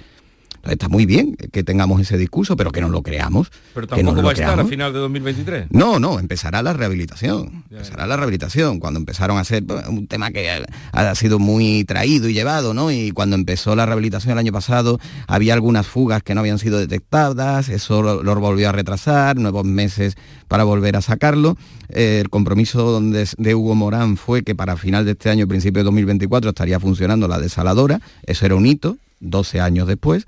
[0.71, 3.52] está muy bien que tengamos ese discurso, pero que no lo creamos.
[3.73, 5.67] Pero tampoco va a estar a final de 2023.
[5.71, 7.63] No, no, empezará la rehabilitación.
[7.69, 8.80] empezará la rehabilitación.
[8.80, 10.49] Cuando empezaron a hacer un tema que
[10.91, 12.91] ha, sido muy traído y llevado, ¿no?
[12.91, 16.80] Y cuando empezó la rehabilitación el año pasado, había algunas fugas que no habían sido
[16.80, 20.15] detectadas, eso lo, volvió a retrasar, nuevos meses
[20.47, 21.58] para volver a sacarlo.
[21.89, 25.86] el compromiso de, de Hugo Morán fue que para final de este año, principio de
[25.86, 27.99] 2024, estaría funcionando la desaladora.
[28.26, 30.26] Eso era un hito, 12 años después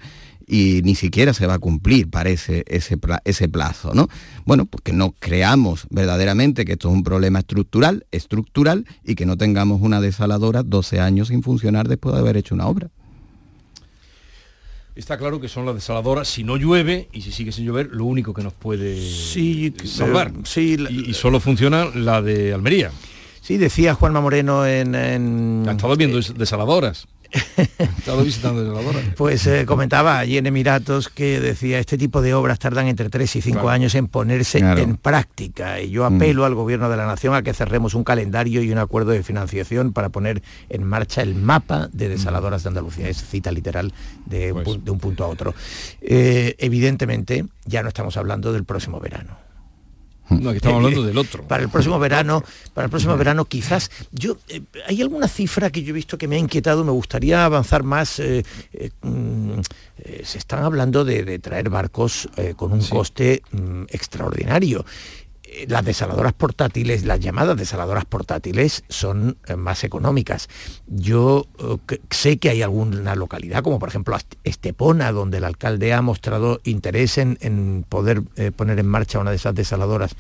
[0.48, 4.08] y ni siquiera se va a cumplir, parece, ese, ese plazo, ¿no?
[4.46, 9.26] Bueno, pues que no creamos verdaderamente que esto es un problema estructural, estructural, y que
[9.26, 12.90] no tengamos una desaladora 12 años sin funcionar después de haber hecho una obra.
[14.96, 18.06] Está claro que son las desaladoras, si no llueve y si sigue sin llover, lo
[18.06, 18.98] único que nos puede
[19.86, 20.32] salvar.
[20.46, 22.92] sí, y, solo funciona la de Almería.
[23.42, 24.96] Sí, decía Juanma Moreno en...
[24.96, 25.66] en...
[25.68, 27.08] Ha estado viendo desaladoras.
[27.98, 28.82] Estaba visitando
[29.16, 33.36] Pues eh, comentaba allí en Emiratos que decía, este tipo de obras tardan entre 3
[33.36, 35.82] y 5 años en ponerse en práctica.
[35.82, 36.46] Y yo apelo mm.
[36.46, 39.94] al Gobierno de la Nación a que cerremos un calendario y un acuerdo de financiación
[39.94, 43.10] para poner en marcha el mapa de desaladoras de Andalucía.
[43.10, 43.94] Es cita literal
[44.26, 44.80] de, un, pues.
[45.00, 45.54] punto a otro.
[46.02, 49.45] Eh, evidentemente, ya no estamos hablando del próximo verano
[50.30, 51.44] no, aquí estamos hablando del otro.
[51.44, 53.92] Para el próximo verano, para el próximo verano quizás.
[54.12, 57.46] Yo eh, hay alguna cifra que yo he visto que me ha inquietado, me gustaría
[57.46, 58.20] avanzar más.
[58.20, 59.60] Eh, eh, mm,
[60.24, 64.86] se están hablando de, traer barcos con un coste mm, extraordinario
[65.68, 70.50] las desaladoras portátiles, las llamadas desaladoras portátiles son eh, más económicas.
[70.88, 71.48] Yo
[71.90, 76.62] eh, sé que hay alguna localidad, como por ejemplo Estepona, donde el alcalde ha mostrado
[76.64, 80.16] interés en, poder eh, poner en marcha una de esas desaladoras.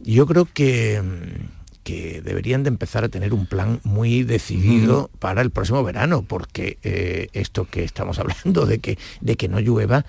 [0.00, 5.42] Yo creo que mm, que deberían de empezar a tener un plan muy decidido para
[5.42, 6.78] el próximo verano, porque
[7.32, 10.04] esto que estamos hablando de que, de que no llueva,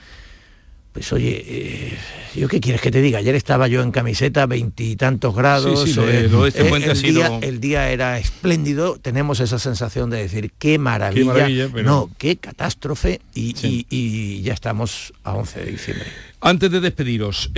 [0.93, 1.97] pues oye, eh,
[2.35, 3.17] ¿yo qué quieres que te diga?
[3.17, 5.97] Ayer estaba yo en camiseta, veintitantos grados.
[5.97, 11.49] Eh, eh, el, día, era espléndido, tenemos esa sensación de decir, qué maravilla,
[11.83, 16.05] no, qué catástrofe, y, ya estamos a 11 de diciembre.
[16.41, 17.49] Antes de despediros,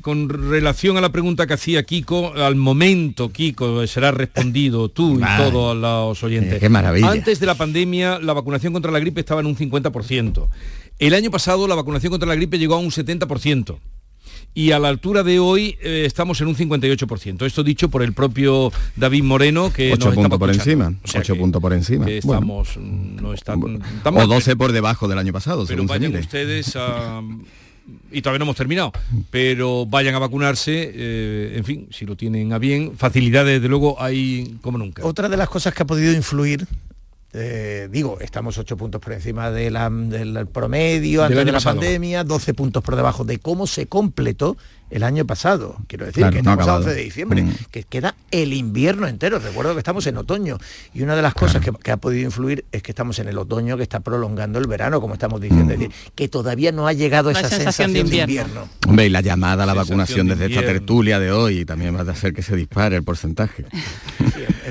[0.00, 5.36] con relación a la pregunta que hacía Kiko, al momento, Kiko, será respondido tú y
[5.36, 6.60] todos los oyentes.
[6.60, 7.10] qué maravilla.
[7.10, 10.48] Antes de la pandemia, la vacunación contra la gripe estaba en un 50%.
[10.98, 13.78] El año pasado la vacunación contra la gripe llegó a un 70%
[14.52, 17.46] y a la altura de hoy eh, estamos en un 58%.
[17.46, 20.92] Esto dicho por el propio David Moreno, que 8 puntos por encima.
[21.14, 22.10] 8 puntos por encima.
[22.10, 25.64] estamos, no o 12 por debajo del año pasado.
[25.68, 27.22] Pero vayan ustedes a...
[28.10, 28.92] Y todavía no hemos terminado,
[29.30, 34.02] pero vayan a vacunarse, eh, en fin, si lo tienen a bien, facilidades de luego
[34.02, 35.06] hay como nunca.
[35.06, 36.66] Otra de las cosas que ha podido influir
[37.34, 42.82] Eh, digo, estamos 8 puntos por encima del promedio antes de la pandemia, 12 puntos
[42.82, 44.56] por debajo de cómo se completó
[44.88, 45.76] el año pasado.
[45.88, 47.54] Quiero decir que estamos a 11 de diciembre, mm.
[47.70, 49.38] que queda el invierno entero.
[49.38, 50.56] Recuerdo que estamos en otoño
[50.94, 53.76] y una de las cosas que, ha podido influir es que estamos en el otoño
[53.76, 57.28] que está prolongando el verano, como estamos diciendo, es decir, que todavía no ha llegado
[57.28, 58.68] esa, sensación, de invierno.
[58.86, 62.10] Hombre, y la llamada a la vacunación desde esta tertulia de hoy también va a
[62.10, 63.66] hacer que se dispare el porcentaje.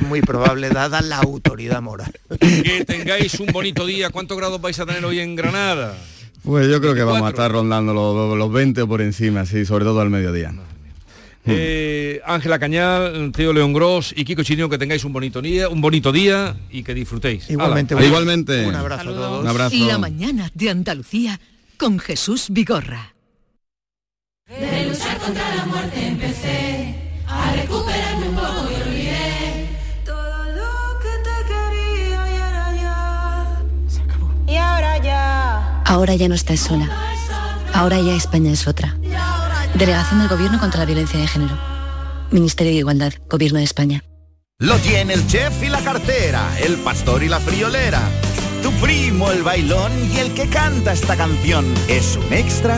[0.08, 2.12] Muy probable dada la autoridad moral.
[2.40, 4.10] Que tengáis un bonito día.
[4.10, 5.96] ¿Cuántos grados vais a tener hoy en Granada?
[6.44, 9.86] Pues yo creo que vamos a estar rondando los, 20 o por encima, sí, sobre
[9.86, 10.54] todo al mediodía.
[11.46, 15.82] Eh, Ángela Cañal, Teo León Gross y Kiko Chinión, que tengáis un bonito día, un
[15.82, 17.50] bonito día y que disfrutéis.
[17.50, 18.66] Igualmente, igualmente.
[18.66, 19.42] Un abrazo a todos.
[19.42, 19.76] Un abrazo.
[19.88, 21.40] La mañana de Andalucía
[21.78, 23.14] con Jesús Vigorra.
[24.48, 26.67] De luchar contra la muerte empecé
[35.88, 36.90] Ahora ya no estás sola.
[37.74, 38.98] Ahora ya España es otra.
[39.74, 41.58] Delegación del Gobierno contra la Violencia de Género.
[42.30, 44.04] Ministerio de Igualdad, Gobierno de España.
[44.60, 48.02] Lo tiene el chef y la cartera, el pastor y la friolera.
[48.62, 52.78] Tu primo el bailón y el que canta esta canción es un extra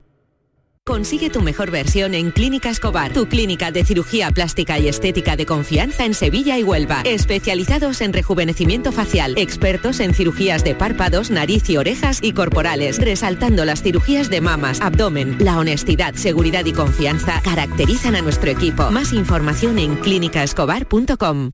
[0.83, 5.45] Consigue tu mejor versión en Clínica Escobar, tu clínica de cirugía plástica y estética de
[5.45, 7.03] confianza en Sevilla y Huelva.
[7.05, 13.63] Especializados en rejuvenecimiento facial, expertos en cirugías de párpados, nariz y orejas y corporales, resaltando
[13.63, 15.37] las cirugías de mamas, abdomen.
[15.39, 18.89] La honestidad, seguridad y confianza caracterizan a nuestro equipo.
[18.89, 21.51] Más información en clínicaescobar.com.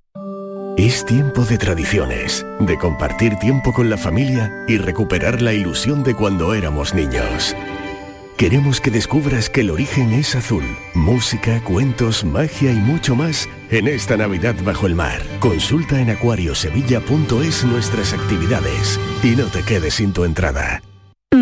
[0.77, 6.15] Es tiempo de tradiciones, de compartir tiempo con la familia y recuperar la ilusión de
[6.15, 7.53] cuando éramos niños.
[8.37, 10.63] Queremos que descubras que el origen es azul.
[10.93, 15.23] Música, cuentos, magia y mucho más en esta Navidad bajo el mar.
[15.39, 20.83] Consulta en acuariosevilla.es nuestras actividades y no te quedes sin tu entrada.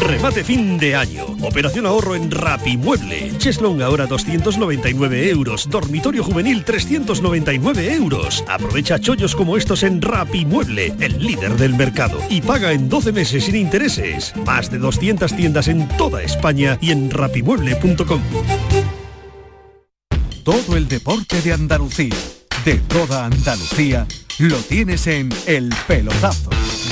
[0.00, 1.24] Remate fin de año.
[1.42, 3.32] Operación ahorro en Rapimueble.
[3.38, 5.68] Cheslong ahora 299 euros.
[5.68, 8.44] Dormitorio juvenil 399 euros.
[8.46, 12.20] Aprovecha chollos como estos en Rapimueble, el líder del mercado.
[12.30, 14.32] Y paga en 12 meses sin intereses.
[14.44, 18.22] Más de 200 tiendas en toda España y en rapimueble.com.
[20.44, 22.14] Todo el deporte de Andalucía,
[22.64, 24.06] de toda Andalucía,
[24.38, 26.50] lo tienes en El Pelotazo.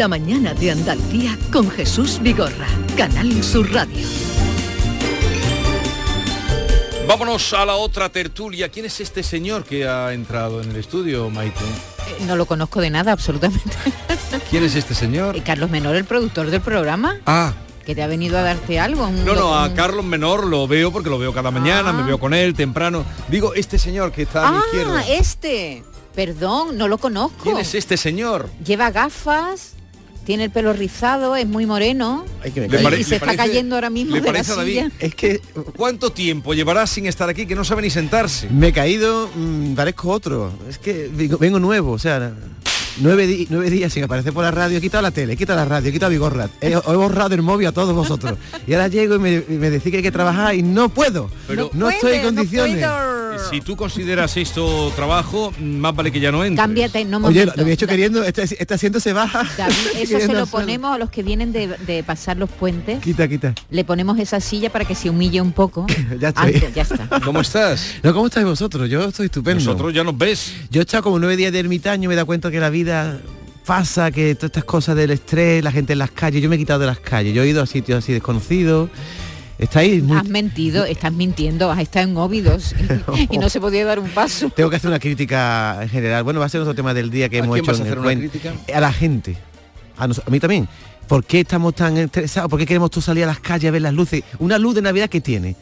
[0.00, 4.06] La Mañana de Andalucía con Jesús Vigorra, Canal Sur Radio.
[7.06, 8.70] Vámonos a la otra tertulia.
[8.70, 11.60] ¿Quién es este señor que ha entrado en el estudio, Maite?
[12.18, 13.76] Eh, No lo conozco de nada, absolutamente.
[14.48, 15.36] ¿Quién es este señor?
[15.36, 17.18] Eh, Carlos Menor, el productor del programa.
[17.26, 17.52] Ah,
[17.84, 19.06] Que te ha venido a darte algo.
[19.06, 22.04] un no, no, a un- Carlos Menor lo veo porque lo veo cada mañana, me
[22.04, 23.04] veo con él temprano.
[23.28, 25.06] Digo, este señor que está a mi Ah, izquierda.
[25.08, 25.84] este.
[26.14, 27.36] Perdón, no lo conozco.
[27.42, 28.48] ¿Quién es este señor?
[28.64, 29.74] Lleva gafas,
[30.24, 32.24] tiene el pelo rizado, es muy moreno.
[32.44, 34.52] Ay, que me y, se ¿Le está parece- cayendo ahora mismo ¿Le de la parece
[34.52, 34.72] a David?
[34.72, 34.90] silla.
[34.98, 35.40] Es que
[35.76, 38.48] ¿cuánto tiempo llevará sin estar aquí que no sabe ni sentarse?
[38.50, 40.52] Me he caído, mm, parezco otro.
[40.68, 42.32] Es que vengo, vengo nuevo, o sea,
[42.98, 44.78] nueve, di- nueve días sin aparecer por la radio.
[44.78, 46.12] He quitado la tele, he quitado la radio, he quitado.
[46.60, 48.38] He, he borrado el móvil a todos vosotros.
[48.66, 51.30] Y ahora llego y me, y me decís que hay que trabajar y no puedo.
[51.48, 52.84] Pero- no, estoy en condiciones.
[53.50, 56.64] Si tú consideras esto trabajo, más vale que ya no entres.
[56.64, 57.46] Cámbiate, no Oye, momento.
[57.46, 59.48] lo, lo había hecho queriendo, este, este asiento se baja.
[59.56, 63.00] David, eso se lo ponemos a los que vienen de, de pasar los puentes.
[63.00, 63.54] Quita, quita.
[63.70, 65.86] Le ponemos esa silla para que se humille un poco.
[66.20, 66.54] Ya estoy.
[66.54, 67.20] Antes, ya está.
[67.24, 67.94] ¿Cómo estás?
[68.02, 68.88] No, ¿cómo estáis vosotros?
[68.90, 69.62] Yo estoy estupendo.
[69.64, 70.52] Nosotros ya nos ves.
[70.70, 73.20] Yo he estado como nueve días de ermitaño, me he dado cuenta que la vida
[73.64, 76.58] pasa, que todas estas cosas del estrés, la gente en las calles, yo me he
[76.58, 78.90] quitado de las calles, yo he ido a sitios así desconocidos.
[79.60, 80.16] Estáis muy...
[80.16, 82.74] Has mentido, estás mintiendo, has estado en óvidos
[83.14, 84.48] y, y no se podía dar un paso.
[84.50, 86.24] Tengo que hacer una crítica en general.
[86.24, 87.92] Bueno, va a ser otro tema del día que ¿A hemos quién hecho vas a
[87.92, 88.54] en una crítica?
[88.74, 89.36] A la gente.
[89.98, 90.66] A, nos- a mí también.
[91.06, 92.48] ¿Por qué estamos tan estresados?
[92.48, 94.22] ¿Por qué queremos tú salir a las calles a ver las luces?
[94.38, 95.56] Una luz de Navidad que tiene.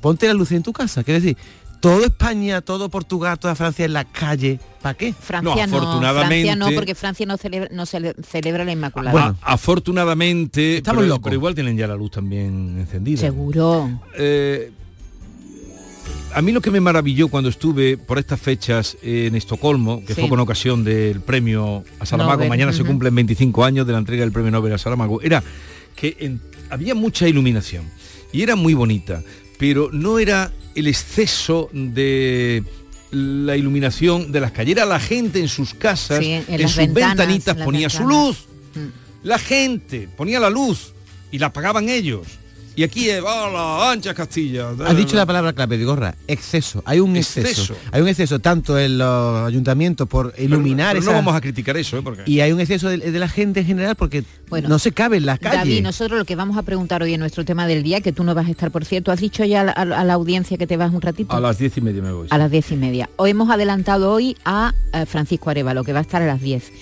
[0.00, 1.04] Ponte la luz en tu casa.
[1.04, 1.36] Quiero decir,
[1.86, 4.58] todo España, todo Portugal, toda Francia en la calle.
[4.82, 5.12] ¿Para qué?
[5.12, 9.36] Francia no, Francia no, porque Francia no celebra, no cele- celebra la Inmaculada.
[9.42, 11.24] A- afortunadamente, Estamos pero, locos.
[11.24, 13.20] pero igual tienen ya la luz también encendida.
[13.20, 13.88] Seguro.
[14.18, 14.72] Eh,
[16.34, 20.20] a mí lo que me maravilló cuando estuve por estas fechas en Estocolmo, que Sí.
[20.22, 23.98] fue con ocasión del premio a Saramago, Nobel, mañana se cumplen 25 años de la
[24.00, 25.42] entrega del premio Nobel a Saramago, era
[25.94, 27.84] que en- había mucha iluminación
[28.32, 29.22] y era muy bonita,
[29.58, 32.62] pero no era el exceso de
[33.10, 37.16] la iluminación de las calles, era la gente en sus casas, Sí, en sus ventanas,
[37.16, 38.46] ventanitas en ponía su luz.
[39.22, 40.92] La gente ponía la luz
[41.30, 42.26] y la apagaban ellos.
[42.76, 44.68] Y aquí, eh, hola, ancha Castilla.
[44.84, 46.82] Has dicho la palabra clave, Vigorra, exceso.
[46.84, 47.48] Hay un exceso.
[47.48, 47.76] Exceso.
[47.90, 51.96] Hay un exceso tanto en los ayuntamientos por iluminar Pero no vamos a criticar eso,
[51.96, 52.02] ¿eh?
[52.02, 52.24] Porque...
[52.26, 55.16] Y hay un exceso de, de la gente en general porque Bueno, no se cabe
[55.16, 55.60] en las calles.
[55.60, 58.24] David, nosotros lo que vamos a preguntar hoy en nuestro tema del día, que tú
[58.24, 60.66] no vas a estar, por cierto, has dicho ya a la, a la audiencia que
[60.66, 61.34] te vas un ratito.
[61.34, 62.26] A las diez y media me voy.
[62.28, 63.08] A las diez y media.
[63.16, 66.72] Hoy hemos adelantado hoy a eh, Francisco Arevalo, que va a estar a las 10.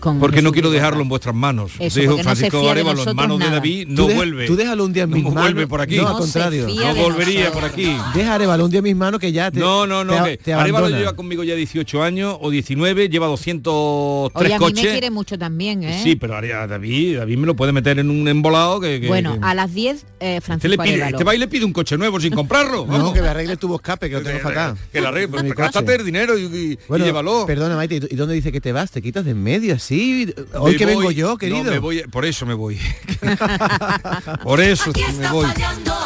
[0.00, 1.72] Con Porque no quiero dejarlo en vuestras manos.
[1.78, 3.50] Eso, Dijo no Francisco de Arevalo en manos de.
[3.50, 4.46] David, no vuelve.
[4.46, 5.42] Tú déjalo un día en No mis manos.
[5.42, 5.96] vuelve por aquí.
[5.96, 6.66] No, No al contrario.
[6.66, 7.62] No volvería nosotros.
[7.62, 7.96] por aquí.
[8.14, 10.52] Deja Arevalo un día en mis manos que ya te No, no, no, te, te
[10.54, 14.90] Arevalo lleva conmigo ya 18 años o 19, lleva 203 Oye, a mí me coches.
[14.90, 16.00] quiere mucho también, ¿eh?
[16.02, 19.00] Sí, pero David, David me lo puede meter en un embolado que...
[19.00, 21.16] que- bueno, que- a las 10, eh, Este, Francisco le pide, Arevalo.
[21.16, 22.86] este va y le pide un coche nuevo sin comprarlo.
[22.86, 23.12] No, vamos.
[23.12, 24.76] que me arregle tubo escape, que lo tengo fatal.
[24.92, 27.44] Que la arregle, pues, Mi gástate el dinero y, llévalo.
[27.46, 28.90] perdona, Maite, ¿y tú- ¿y dónde dice que te vas?
[28.90, 29.89] ¿Te quitas de en medio así?
[29.94, 31.64] Hoy Me que voy- vengo yo, no, querido.
[31.64, 32.78] me voy, por eso me voy.
[34.42, 35.46] por eso me voy.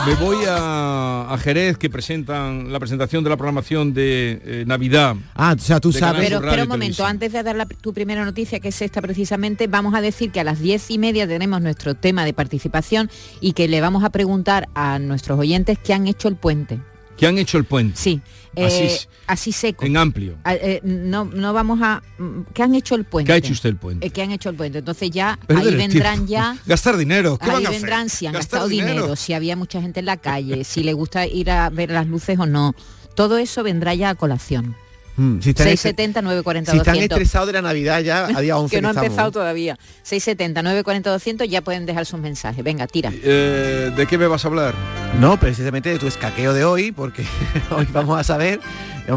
[0.06, 5.16] Me voy a, a Jerez que presentan la presentación de la programación de eh, Navidad.
[5.34, 6.22] Ah, o sea, tú sabes.
[6.28, 9.66] Pero Radio un momento, antes de dar la- tu primera noticia, que es esta precisamente,
[9.66, 13.10] vamos a decir que a las diez y media tenemos nuestro tema de participación
[13.40, 16.80] y que le vamos a preguntar a nuestros oyentes qué han hecho el puente.
[17.16, 17.96] que han hecho el puente.
[17.96, 18.20] Sí,
[18.56, 19.84] eh, Así seco.
[19.84, 20.36] En amplio.
[20.44, 22.02] Ah, eh, no, no vamos a...
[22.18, 23.28] mm, ¿Qué han hecho el puente?
[23.28, 24.06] ¿Qué ha hecho usted el puente?
[24.06, 24.78] Eh, ¿Qué han hecho el puente?
[24.78, 26.56] Entonces ya Perder ahí vendrán ya...
[26.66, 27.38] Gastar dinero.
[27.38, 27.80] ¿Qué Ahí van a hacer?
[27.80, 29.16] vendrán si han Gastar gastado dinero.
[29.16, 32.38] si había mucha gente en la calle, si le gusta ir a ver las luces
[32.38, 32.74] o no.
[33.14, 34.76] Todo eso vendrá ya a colación.
[35.16, 37.16] Mm, si están, 670 940 si están 200.
[37.16, 39.78] estresados de la Navidad ya a día 11 que no ha empezado todavía.
[40.02, 42.64] 670 940 200 ya pueden dejar sus mensajes.
[42.64, 43.12] Venga, tira.
[43.22, 44.74] Eh, ¿De qué me vas a hablar?
[45.20, 47.24] No, precisamente de tu escaqueo de hoy, porque
[47.70, 48.60] hoy vamos a saber,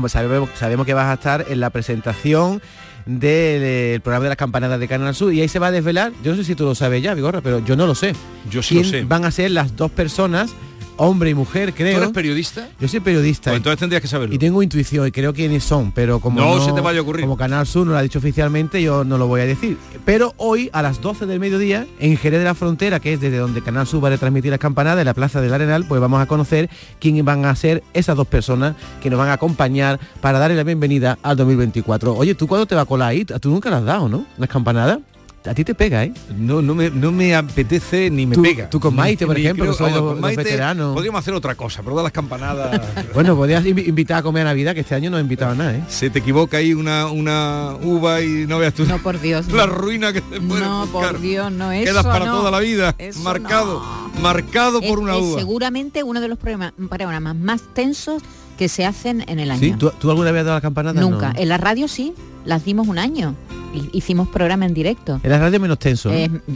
[0.08, 2.62] sabemos, sabemos que vas a estar en la presentación
[3.08, 6.12] del eh, programa de las campanadas de Canal Sur y ahí se va a desvelar,
[6.24, 8.14] yo no sé si tú lo sabes ya, Vigorra, pero yo no lo sé.
[8.52, 9.04] Yo sí ¿Quién lo sé.
[9.06, 10.52] van a ser las dos personas
[10.98, 11.98] hombre y mujer, creo.
[11.98, 12.70] ¿Tú eres periodista?
[12.80, 13.52] Yo soy periodista.
[13.52, 14.36] Pues entonces tendrías que saberlo.
[14.36, 17.22] Y tengo intuición y creo quiénes son, pero como no, se te vaya a ocurrir.
[17.22, 19.78] Como Canal Sur no lo ha dicho oficialmente, yo no lo voy a decir.
[20.06, 23.38] Pero hoy a las 12 del mediodía, en Jerez de la Frontera, que es desde
[23.38, 26.22] donde Canal Sur va a transmitir las campanadas, en la Plaza del Arenal, pues vamos
[26.22, 26.70] a conocer
[27.00, 30.64] quién van a ser esas dos personas que nos van a acompañar para darle la
[30.64, 32.16] bienvenida al 2024.
[32.16, 33.26] Oye, ¿tú cuándo te va a colar ahí?
[33.26, 34.26] Tú nunca las has dado, ¿no?
[34.38, 35.00] Las campanadas
[35.48, 36.14] a ti te pega, ¿eh?
[36.38, 38.70] No, no me, no me apetece ni me pega.
[38.70, 40.94] Tú con Maite, por ejemplo, que soy los, veteranos.
[40.94, 42.82] Podríamos hacer otra cosa, pero las campanadas.
[43.14, 45.76] bueno, podrías invitar a comer a Navidad, que este año no he invitado a nada,
[45.76, 45.84] ¿eh?
[45.88, 48.86] Se te equivoca ahí una, una uva y no veas tú.
[48.86, 49.52] No, por Dios.
[49.52, 51.86] La ruina que te puede No, por Dios, no es.
[51.86, 52.96] Quedas para toda la vida.
[53.24, 53.82] marcado.
[54.22, 55.40] Marcado por una uva.
[55.40, 56.74] seguramente uno de los programas
[57.36, 58.24] más tensos
[58.58, 59.60] que se hacen en el año.
[59.60, 59.76] ¿Sí?
[59.78, 61.00] ¿Tú, alguna vez has dado la campanada?
[61.00, 61.34] Nunca.
[61.36, 62.14] En la radio sí,
[62.46, 63.36] las dimos un año.
[63.92, 65.20] Hicimos programa en directo.
[65.22, 66.10] En la radio menos tenso.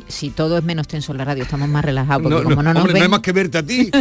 [0.07, 2.23] si todo es menos tenso en la radio, estamos más relajados.
[2.23, 3.91] Porque como no, no, no hay más que verte a ti.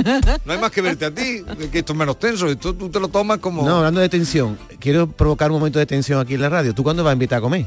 [0.44, 1.42] No hay más que verte a ti.
[1.70, 2.46] Que esto es menos tenso.
[2.46, 3.62] Esto tú te lo tomas como.
[3.62, 4.56] No, hablando de tensión.
[4.78, 6.74] Quiero provocar un momento de tensión aquí en la radio.
[6.74, 7.66] ¿Tú cuándo vas a invitar a comer?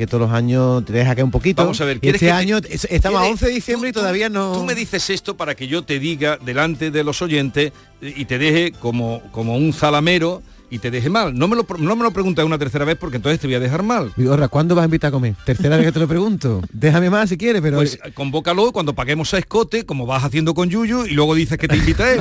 [0.00, 1.60] Que todos los años te deja que un poquito.
[1.60, 2.56] Vamos a ver, este año
[2.88, 4.52] estamos a 11 de diciembre y todavía no.
[4.54, 8.38] Tú me dices esto para que yo te diga delante de los oyentes y te
[8.38, 11.34] deje como, como un zalamero y te deje mal.
[11.34, 13.60] No me lo, no me lo preguntes una tercera vez porque entonces te voy a
[13.60, 14.10] dejar mal.
[14.16, 15.36] Vigorra, ¿cuándo vas a invitar a comer?
[15.44, 16.62] Tercera vez que te lo pregunto.
[16.72, 17.76] Déjame más si quieres, pero...
[17.76, 21.68] Pues convócalo cuando paguemos a escote, como vas haciendo con Yuyu, y luego dices que
[21.68, 22.20] te invita él.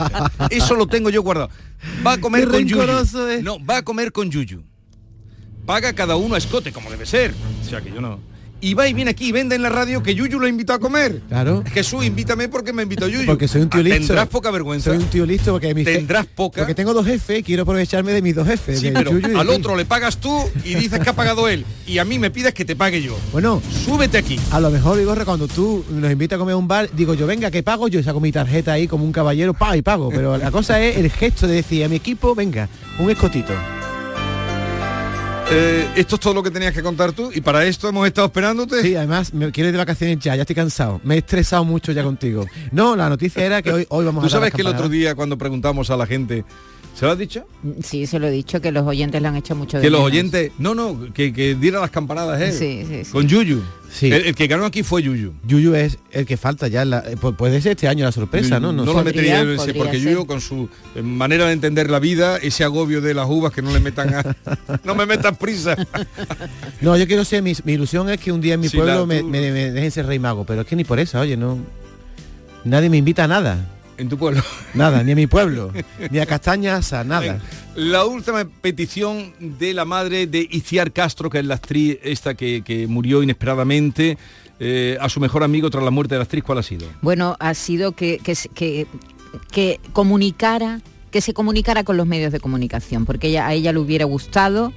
[0.50, 1.48] Eso lo tengo yo guardado.
[2.06, 2.84] Va a comer con Yuyu.
[3.40, 4.62] No, va a comer con Yuyu
[5.64, 7.34] paga cada uno a escote, como debe ser.
[7.64, 8.34] O sea que yo no.
[8.64, 10.78] Y va y viene aquí y vende en la radio que Yuyu lo invitó a
[10.78, 11.20] comer.
[11.28, 11.62] Claro.
[11.66, 13.26] Jesús, invítame porque me invitó Yuyu.
[13.26, 14.06] Porque soy un tío ah, listo.
[14.06, 14.88] Tendrás poca vergüenza.
[14.88, 16.62] Soy un tío listo porque Tendrás poca.
[16.62, 18.80] Porque tengo dos jefes, quiero aprovecharme de mis dos jefes.
[18.80, 21.66] Sí, pero al otro le pagas tú y dices que ha pagado él.
[21.86, 23.18] Y a mí me pides que te pague yo.
[23.32, 24.40] Bueno, súbete aquí.
[24.50, 27.26] A lo mejor, digo, cuando tú nos invitas a comer a un bar, digo yo,
[27.26, 30.08] venga, que pago yo, saco mi tarjeta ahí como un caballero, pa y pago.
[30.08, 33.52] Pero la cosa es el gesto de decir a mi equipo, venga, un escotito.
[35.50, 38.26] Eh, esto es todo lo que tenías que contar tú y para esto hemos estado
[38.26, 38.82] esperándote.
[38.82, 41.00] Sí, además me quiero ir de vacaciones ya, ya estoy cansado.
[41.04, 42.46] Me he estresado mucho ya contigo.
[42.72, 44.26] No, la noticia era que hoy, hoy vamos a...
[44.26, 46.44] ¿Tú sabes que el otro día cuando preguntamos a la gente
[46.94, 47.44] ¿Se lo has dicho?
[47.82, 50.00] Sí, se lo he dicho, que los oyentes le han hecho mucho de Que los
[50.00, 52.52] oyentes, no, no, que, que diera las campanadas él.
[52.52, 53.10] Sí, sí, sí.
[53.10, 53.62] Con Yuyu.
[53.90, 54.12] Sí.
[54.12, 55.32] El, que ganó aquí fue Yuyu.
[55.44, 56.84] Yuyu es el que falta ya.
[56.84, 58.72] La, eh, puede ser este año la sorpresa, ¿no?
[58.72, 59.44] No, lo metería
[59.76, 63.52] porque Yuyu con su eh, manera de entender la vida, ese agobio de las uvas
[63.52, 64.36] que no le metan a,
[64.84, 65.76] no me metan prisa.
[66.80, 69.50] no, yo quiero ser, mi, ilusión es que un día en mi pueblo me, me,
[69.50, 71.58] me, dejen ser rey mago, pero es que ni por eso, oye, no.
[72.64, 74.42] Nadie me invita a nada en tu pueblo.
[74.74, 75.72] Nada, ni a mi pueblo,
[76.10, 77.40] ni a Castañas, a nada.
[77.74, 82.86] La última petición de la madre de Iciar Castro, que es la actriz esta que,
[82.88, 84.18] murió inesperadamente,
[84.60, 86.86] eh, a su mejor amigo tras la muerte de la actriz, ¿cuál ha sido?
[87.02, 88.86] Bueno, ha sido que, que,
[89.50, 90.80] que comunicara,
[91.10, 94.72] que se comunicara con los medios de comunicación, porque ella, a ella le hubiera gustado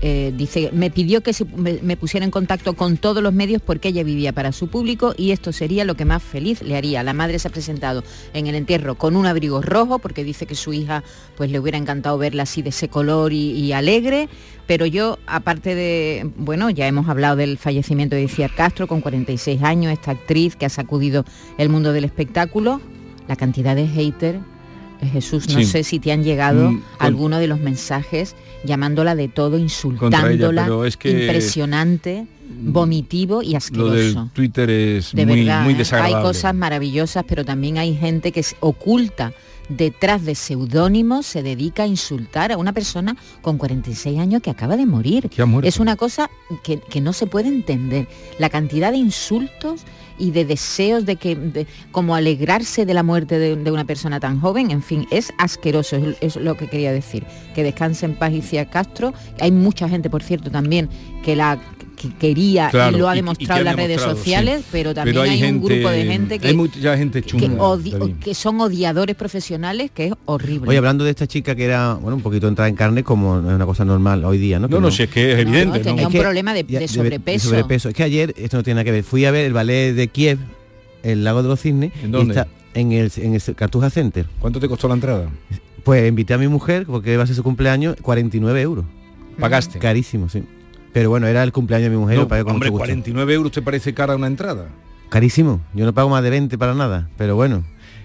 [0.00, 4.04] eh, dice, me pidió que me, pusiera en contacto con todos los medios porque ella
[4.04, 7.02] vivía para su público y esto sería lo que más feliz le haría.
[7.02, 10.54] La madre se ha presentado en el entierro con un abrigo rojo porque dice que
[10.54, 11.02] su hija
[11.36, 14.28] pues le hubiera encantado verla así de ese color y, alegre,
[14.66, 19.62] pero yo, aparte de, bueno, ya hemos hablado del fallecimiento de Ciar Castro con 46
[19.62, 21.24] años, esta actriz que ha sacudido
[21.58, 22.80] el mundo del espectáculo,
[23.28, 24.38] la cantidad de haters
[25.06, 28.34] Jesús, no sé si te han llegado mm, algunos de los mensajes
[28.64, 30.68] llamándola de todo, insultándola,
[31.04, 33.88] impresionante, mm, vomitivo y asqueroso.
[33.88, 35.76] Lo del Twitter es muy, muy, ¿eh?
[35.76, 36.16] desagradable.
[36.16, 39.32] Hay cosas maravillosas, pero también hay gente que oculta
[39.68, 44.76] detrás de seudónimos, se dedica a insultar a una persona con 46 años que acaba
[44.76, 45.30] de morir.
[45.62, 46.30] Es una cosa
[46.62, 48.08] que, que no se puede entender.
[48.38, 49.82] La cantidad de insultos
[50.18, 54.70] y de deseos de que como alegrarse de la muerte de, una persona tan joven,
[54.70, 57.24] en fin, es asqueroso, es, lo que quería decir.
[57.54, 59.12] Que descanse en paz Cia Castro.
[59.40, 60.88] Hay mucha gente, por cierto, también
[61.22, 61.58] que la
[61.98, 65.90] que quería y lo ha demostrado en las redes sociales, pero también hay, un grupo
[65.90, 66.48] de gente que,
[66.96, 70.68] gente que, son odiadores profesionales, que es horrible.
[70.70, 73.44] Oye, hablando de esta chica que era, bueno, un poquito entrada en carne, como es
[73.44, 74.68] una cosa normal hoy día, ¿no?
[74.68, 75.80] No, no, si es que es evidente.
[75.80, 77.88] tenía un problema de, sobrepeso.
[77.88, 80.08] Es que ayer, esto no tiene nada que ver, fui a ver el ballet de
[80.08, 80.38] Kiev,
[81.02, 81.92] el lago de los cisnes.
[82.02, 82.44] ¿En dónde?
[82.74, 84.26] en el, en el Cartuja Center.
[84.38, 85.28] ¿Cuánto te costó la entrada?
[85.84, 88.84] Pues invité a mi mujer, porque va a ser su cumpleaños, 49 euros.
[89.38, 89.78] ¿Pagaste?
[89.78, 90.42] Carísimo, sí.
[90.98, 93.94] Pero bueno, era el cumpleaños de mi mujer, no, con hombre, 49 euros te parece
[93.94, 94.66] cara una entrada.
[95.10, 97.62] Carísimo, yo no pago más de 20 para nada, pero bueno.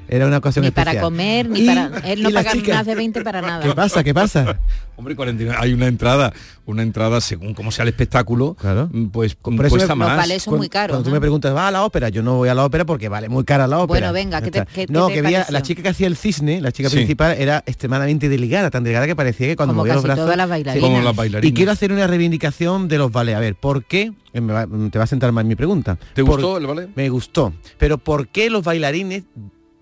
[0.08, 0.96] Era una ocasión Ni especial.
[0.96, 1.92] para comer, ni Y- para...
[2.06, 3.64] Él no y la paga chica- más de 20 para nada.
[3.64, 4.04] ¿Qué pasa?
[4.04, 4.60] ¿Qué pasa?
[4.96, 6.32] Hombre, 49, hay una entrada,
[6.68, 8.56] una entrada según cómo sea el espectáculo,
[8.92, 10.28] mm, pues Por eso cuesta me- más.
[10.46, 12.10] Cuando- Cuando tú me preguntas, ¿va a la ópera?
[12.10, 14.12] Yo no voy a la ópera porque vale muy cara la ópera.
[14.12, 15.46] Bueno, venga, ¿qué te- no, te que pareció?
[15.52, 16.96] la chica que hacía el cisne, la chica Sí.
[16.98, 20.26] principal, era extremadamente delgada, tan delgada que parecía que cuando Como movía los casi brazos...
[20.26, 20.90] todas las bailarinas.
[20.90, 21.50] Como las bailarinas.
[21.52, 23.38] Y quiero hacer una reivindicación de los ballets.
[23.38, 24.12] A ver, ¿por qué?
[24.34, 25.98] Eh, me va- te va a sentar mal mi pregunta.
[26.14, 26.90] ¿Te Por- gustó el ballet?
[26.96, 27.54] Me gustó.
[27.80, 29.24] Pero ¿por qué los bailarines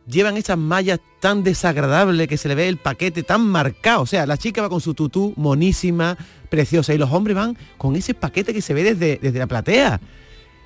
[0.08, 4.02] llevan esas mallas tan desagradables que se le ve el paquete tan marcado?
[4.02, 6.18] O sea, la chica va con su tutú monísima,
[6.50, 10.00] preciosa, y los hombres van con ese paquete que se ve desde, desde la platea.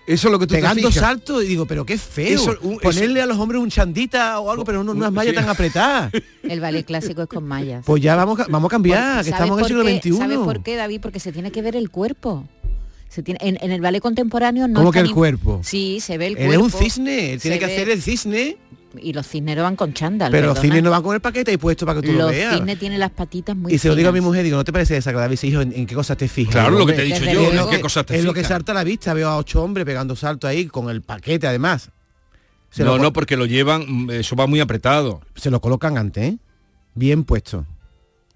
[0.07, 1.03] Eso es lo que tú te Pegando fijas.
[1.03, 2.36] saltos y digo, pero qué feo.
[2.39, 5.36] Eso, un- Ponerle a los hombres un chandita o algo, pero no unas mallas sí.
[5.39, 6.11] tan apretadas.
[6.43, 7.83] El ballet clásico es con mallas.
[7.88, 9.97] Pues ya vamos, a- vamos a cambiar, que ¿Sabes estamos en el siglo qué?
[9.97, 10.17] XXI.
[10.19, 11.01] ¿Sabes por qué, David?
[11.01, 12.47] Porque se tiene que ver el cuerpo.
[13.09, 15.61] Se tiene, en, en el ballet contemporáneo no ¿Cómo que el cuerpo?
[15.63, 16.67] Sí, se ve el Él cuerpo.
[16.67, 18.57] es un cisne, él tiene se que ve- hacer el cisne,
[19.01, 20.31] Y los cisnes no van con chándal.
[20.31, 22.31] pero los cisnes no van con el paquete ahí puesto para que tú lo Los
[22.31, 22.55] veas.
[22.55, 24.71] cisnes tienen las patitas muy Y se lo digo a mi mujer, digo, ¿no te
[24.73, 25.33] parece desagradable?
[25.33, 26.53] Y dice, hijo, ¿en, en qué cosas te fijas?
[26.53, 28.41] Claro, lo que te he "Hombre, dicho yo, ¿en qué cosas te Es lo que
[28.41, 28.49] fijas?".
[28.55, 31.89] salta a la vista, veo a ocho hombres pegando salto ahí con el paquete además.
[32.69, 35.21] Se no, lo, no, porque lo llevan, mm, eso va muy apretado.
[35.35, 36.37] se lo colocan antes, ¿eh?
[36.93, 37.65] Bien puesto.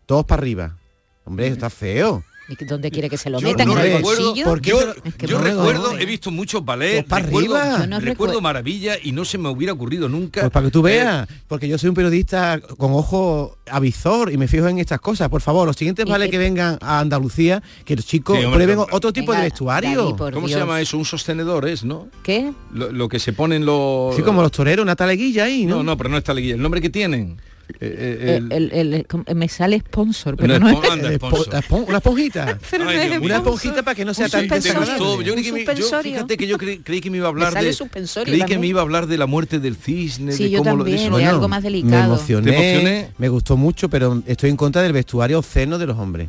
[0.05, 0.77] Todos para arriba.
[1.25, 2.23] Hombre, eso está feo.
[2.49, 3.67] ¿Y que ¿Dónde quiere que se lo Yo metan?
[3.67, 4.45] no ¿En el recuerdo, bolsillo?
[4.45, 7.77] ¿por qué yo, Es que recuerdo, he visto muchos ballets, Pues para recuerdo, arriba.
[7.81, 10.41] Yo no recuerdo recuer- maravilla y no se me hubiera ocurrido nunca.
[10.41, 14.37] Pues para que tú eh, veas, porque yo soy un periodista con ojo avizor y
[14.37, 15.29] me fijo en estas cosas.
[15.29, 18.65] Por favor, los siguientes vale que- que vengan a Andalucía, que los chicos Sí, hombre,
[18.65, 20.15] prueben otro tipo Venga, de vestuario.
[20.17, 20.97] David, ¿Cómo se llama eso?
[20.97, 22.07] Un sostenedor es, ¿no?
[22.23, 22.51] ¿Qué?
[22.73, 24.15] Lo, lo que se ponen los...
[24.15, 25.77] Sí, como los toreros, una taleguilla ahí, ¿no?
[25.77, 27.37] No, no, pero no está el nombre que tienen.
[27.69, 31.11] Eh, eh, el- El, el- el- me sale sponsor, No pero es no spon- es...
[31.11, 31.53] Eh, sponsor.
[31.53, 32.57] espon- una esponjita.
[32.71, 33.17] Pero no Ay.
[33.21, 34.79] Una esponjita para que no sea Un tan Me suspensorio.
[34.81, 35.25] desagradable.
[35.25, 37.69] Yo, que me- yo, fíjate que yo cre- creí que me iba a hablar sale
[37.71, 40.57] de creí que me iba a hablar de la muerte del cisne Sí, de yo
[40.59, 41.17] cómo lo- de también, eso.
[41.17, 42.13] de algo más Me delicado.
[42.15, 43.11] emocioné, ¿Te emocioné?
[43.17, 46.27] me gustó mucho, pero estoy en contra del vestuario obsceno de los hombres.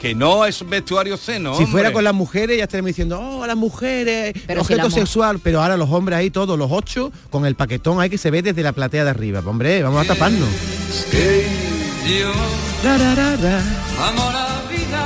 [0.00, 3.56] Que no es vestuario seno si fuera con las mujeres ya estaríamos diciendo, oh, las
[3.56, 7.44] mujeres, Pero si objeto la sexual, pero ahora los hombres ahí todos, los ocho, con
[7.46, 9.42] el paquetón ahí que se ve desde la platea de arriba.
[9.44, 10.48] Hombre, vamos a taparnos.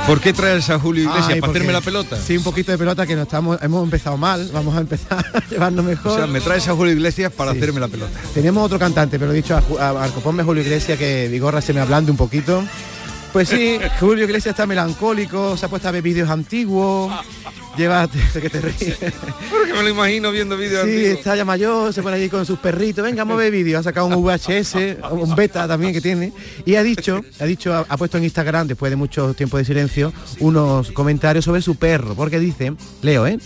[0.07, 1.29] ¿Por qué traes a Julio Iglesias?
[1.33, 2.15] Ay, ¿Para hacerme la pelota?
[2.17, 5.49] Sí, un poquito de pelota que no estamos, hemos empezado mal, vamos a empezar a
[5.49, 6.11] llevarnos mejor.
[6.11, 7.57] O sea, me traes a Julio Iglesias para Sí.
[7.57, 8.11] hacerme la pelota.
[8.33, 11.79] Tenemos otro cantante, pero he dicho a, a ponme Julio Iglesias que Vigorra se me
[11.81, 12.63] ablande un poquito.
[13.35, 17.11] Pues sí, Julio Iglesias está melancólico, se ha puesto a ver vídeos antiguos,
[17.75, 18.97] lleva que te ríes.
[19.51, 21.17] Porque me lo imagino viendo vídeos Sí, antiguos.
[21.17, 23.83] está ya mayor, se pone allí con sus perritos, venga, vamos a ver vídeos, ha
[23.83, 24.75] sacado un VHS,
[25.11, 26.31] un beta también que tiene,
[26.65, 29.65] y ha dicho, ha dicho, ha, ha puesto en Instagram, después de mucho tiempo de
[29.65, 32.71] silencio, unos comentarios sobre su perro, porque dice,
[33.01, 33.37] leo, ¿eh?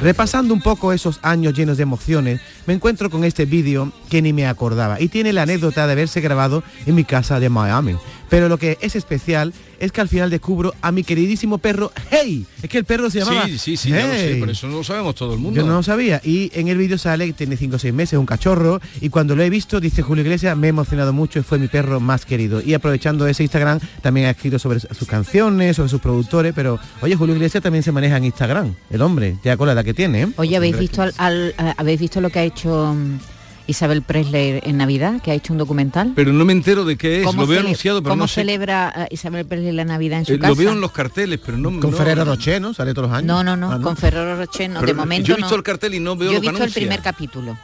[0.00, 4.32] Repasando un poco esos años llenos de emociones, me encuentro con este vídeo que ni
[4.32, 7.94] me acordaba y tiene la anécdota de haberse grabado en mi casa de Miami.
[8.28, 12.46] Pero lo que es especial es que al final descubro a mi queridísimo perro Hey.
[12.62, 14.36] Es que el perro se llamaba Sí, sí, sí, ya lo sé, Hey.
[14.40, 15.60] pero eso no lo sabemos todo el mundo.
[15.60, 16.20] Yo no lo sabía.
[16.24, 18.80] Y en el vídeo sale que tiene 5 o 6 meses, un cachorro.
[19.00, 21.68] Y cuando lo he visto, dice Julio Iglesias, me he emocionado mucho y fue mi
[21.68, 22.60] perro más querido.
[22.60, 26.52] Y aprovechando ese Instagram, también ha escrito sobre sus canciones, sobre sus productores.
[26.54, 28.74] Pero, oye, Julio Iglesias también se maneja en Instagram.
[28.90, 30.22] El hombre, ya con la edad que tiene.
[30.22, 30.28] ¿eh?
[30.36, 33.18] Oye, ¿habéis visto, al, al- a- ¿habéis visto lo que ha hecho mm,
[33.66, 35.20] Isabel Presley en Navidad?
[35.22, 36.12] Que ha hecho un documental.
[36.14, 38.36] Pero no me entero de qué es, ¿Cómo lo veo anunciado, pero ¿Cómo no sé.
[38.42, 40.48] celebra eh, Isabel Presley la Navidad en su Eh, casa?
[40.50, 42.74] lo veo en los carteles, pero no Con no- Ferrero Rocher, ¿no?
[42.74, 43.26] Sale todos los años.
[43.26, 45.56] No, no, no, Ah, con Ferrero Rocher no, Pero de momento yo he visto no.
[45.56, 47.56] el cartel y no veo Yo he lo que visto el primer capítulo.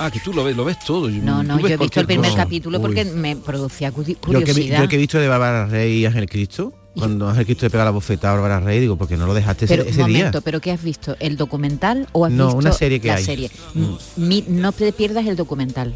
[0.00, 1.08] Ah, que tú lo ves, lo ves todo.
[1.08, 2.42] No, no, yo he visto el primer cosa.
[2.42, 4.82] capítulo porque me producía cu- Yo que, vi- curiosidad.
[4.82, 7.84] yo que he visto de Bárbara Rey y Ángel Cristo, cuando Ángel Cristo le pega
[7.84, 10.18] la bofetada a Bárbara Rey, digo, porque no lo dejaste ese- Pero ese, día?
[10.18, 11.16] momento, ¿pero qué has visto?
[11.20, 13.24] ¿El documental o has No, visto una serie que la hay.
[13.24, 13.50] serie?
[13.74, 13.94] Mm.
[14.16, 15.94] Mi- no te pierdas el documental.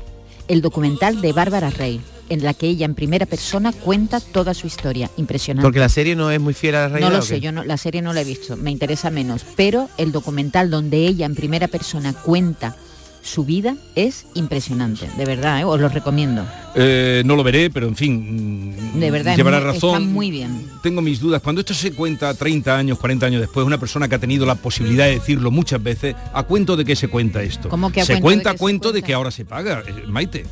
[0.49, 4.67] El documental de Bárbara Rey, en la que ella en primera persona cuenta toda su
[4.67, 5.11] historia.
[5.17, 5.65] Impresionante.
[5.67, 7.11] Porque la serie no es muy fiel a la no realidad.
[7.13, 7.27] lo ¿o qué?
[7.29, 9.45] sé, yo no, la serie no la he visto, me interesa menos.
[9.57, 12.77] Pero el documental donde ella en primera persona cuenta
[13.23, 15.65] su vida es impresionante, de verdad, ¿eh?
[15.65, 16.45] os lo recomiendo.
[16.75, 19.91] Eh, no lo veré, pero en fin, mm, De verdad, llevará muy- razón.
[20.03, 20.67] está muy bien.
[20.83, 21.41] Tengo mis dudas.
[21.43, 24.55] Cuando esto se cuenta 30 años, 40 años después, una persona que ha tenido la
[24.57, 27.69] posibilidad de decirlo muchas veces, ¿a cuento de qué se cuenta esto?
[27.69, 29.83] ¿Cómo que a se cuento de cuenta cuento de que ahora se paga.
[29.87, 30.45] Eh, Maite,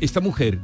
[0.00, 0.58] esta mujer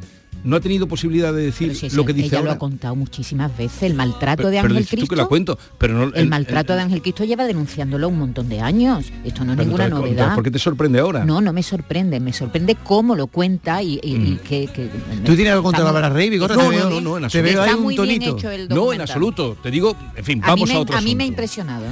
[0.44, 3.56] no ha tenido posibilidad de decir si lo que dice ella lo ha contado muchísimas
[3.56, 5.08] veces, el maltrato Pero- de pero Ángel tú Cristo.
[5.10, 8.60] que la cuento, pero no el, maltrato de Ángel Cristo lleva denunciándolo un montón de
[8.60, 9.10] años.
[9.24, 10.34] Esto no es ninguna novedad.
[10.34, 11.24] ¿Por qué te sorprende ahora?
[11.24, 15.24] No, no me sorprende, me sorprende cómo lo cuenta y, y- y que, que- Mm.
[15.24, 16.54] ¿Tú tienes algo contra muy- Bárbara Rey, Vigorra?
[16.56, 17.50] No, Te veo- no, no, en Te absoluto.
[17.52, 18.36] veo ahí un tonito.
[18.70, 19.56] No, en absoluto.
[19.62, 21.84] Te digo, en fin, A mí, vamos a, otro a mí me ha impresionado.
[21.84, 21.88] ¿eh?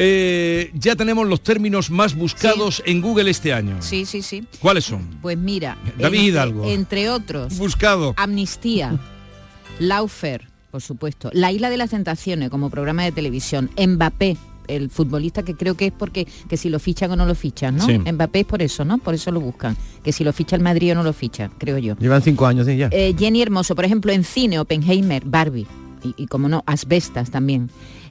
[0.00, 3.76] Eh, ya tenemos los términos más buscados en Google este año.
[3.80, 4.44] Sí, sí, sí.
[4.60, 5.18] ¿Cuáles son?
[5.20, 6.64] Pues mira, David entre, Hidalgo.
[6.68, 8.14] entre otros, Buscado.
[8.16, 8.96] Amnistía,
[9.80, 14.36] Laufer, por supuesto, La Isla de las Tentaciones como programa de televisión, Mbappé,
[14.68, 17.76] el futbolista que creo que es porque que si lo fichan o no lo fichan,
[17.76, 17.86] ¿no?
[17.86, 17.98] Sí.
[17.98, 18.98] Mbappé es por eso, ¿no?
[18.98, 19.76] Por eso lo buscan.
[20.04, 21.96] Que si lo ficha el Madrid o no lo ficha, creo yo.
[21.98, 22.76] Llevan cinco años ¿sí?
[22.76, 22.88] ya.
[22.92, 25.66] Eh, Jenny Hermoso, por ejemplo, en cine, Oppenheimer, Barbie,
[26.04, 27.70] y, y como no, Asbestas también.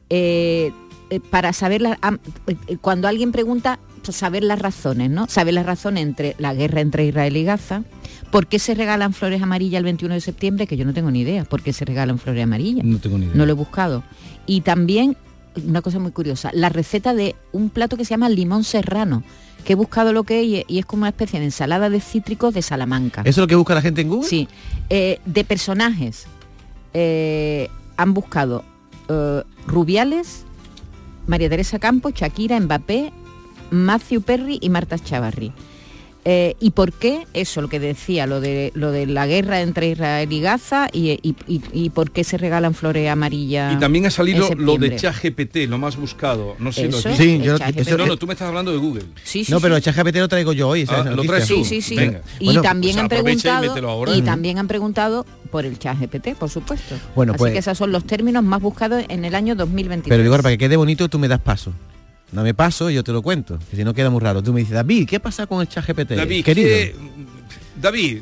[0.09, 0.71] Eh,
[1.09, 2.19] eh, para saber, la- am-
[2.67, 5.27] eh, cuando alguien pregunta, pues, saber las razones, ¿no?
[5.27, 7.83] Saber las razones entre la guerra entre Israel y Gaza,
[8.31, 10.67] ¿por qué se regalan flores amarillas el 21 de septiembre?
[10.67, 12.85] Que yo no tengo ni idea, ¿por qué se regalan flores amarillas?
[12.85, 13.35] No tengo ni idea.
[13.35, 14.03] No lo he buscado.
[14.45, 15.17] Y también,
[15.65, 19.23] una cosa muy curiosa, la receta de un plato que se llama limón serrano,
[19.65, 21.99] que he buscado lo que es y- y es como una especie de ensalada de
[21.99, 23.21] cítricos de Salamanca.
[23.21, 24.27] ¿Eso es lo que busca la gente en Google?
[24.29, 24.47] Sí.
[24.89, 26.27] Eh, de personajes
[26.93, 28.63] eh, han buscado
[29.09, 30.45] eh, Rubiales,
[31.27, 33.11] María Teresa Campos, Shakira, Mbappé,
[33.69, 35.51] Matthew Perry y Marta Chavarri.
[36.29, 37.25] Eh, ¿Y por qué?
[37.33, 41.11] Eso, lo que decía, lo de, lo de la guerra entre Israel y Gaza y,
[41.23, 43.73] y- y- y por qué se regalan flores amarillas.
[43.73, 44.97] Y también ha salido lo de.
[44.97, 46.57] ChatGPT, lo más buscado.
[46.59, 47.79] No sé Eso, lo Sí, yo- ChatGPT.
[47.87, 49.03] eso- No, no, tú me estás hablando de Google.
[49.23, 49.77] Sí, sí, no, pero sí.
[49.77, 50.85] el ChatGPT lo traigo yo hoy.
[50.89, 51.63] Ah, lo traes tú.
[51.63, 51.95] Sí, sí, sí.
[51.95, 52.21] Venga.
[52.39, 54.13] Y Bueno, también pues han preguntado ahora.
[54.13, 56.95] y también han preguntado por el chat GPT, por supuesto.
[57.15, 60.09] Bueno, Así pues- que esos son los términos más buscados en el año 2023.
[60.09, 61.71] Pero Vigor, para que quede bonito, tú me das paso.
[62.31, 63.57] Dame paso y yo te lo cuento.
[63.69, 64.43] Que si no queda muy raro.
[64.43, 66.11] Tú me dices, David, ¿qué pasa con el chat GPT?
[66.11, 66.67] David, querido.
[66.67, 66.95] ¿qué,
[67.81, 68.21] David,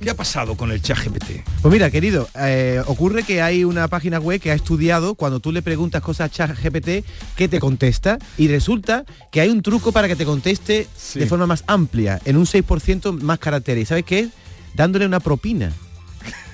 [0.00, 1.44] ¿qué ha pasado con el ChatGPT?
[1.60, 5.50] Pues mira, querido, eh, ocurre que hay una página web que ha estudiado cuando tú
[5.50, 7.04] le preguntas cosas a ChatGPT
[7.36, 11.18] que te contesta y resulta que hay un truco para que te conteste Sí.
[11.18, 13.82] de forma más amplia, en un 6% más caracteres.
[13.82, 14.28] ¿Y sabes qué es?
[14.74, 15.72] Dándole una propina.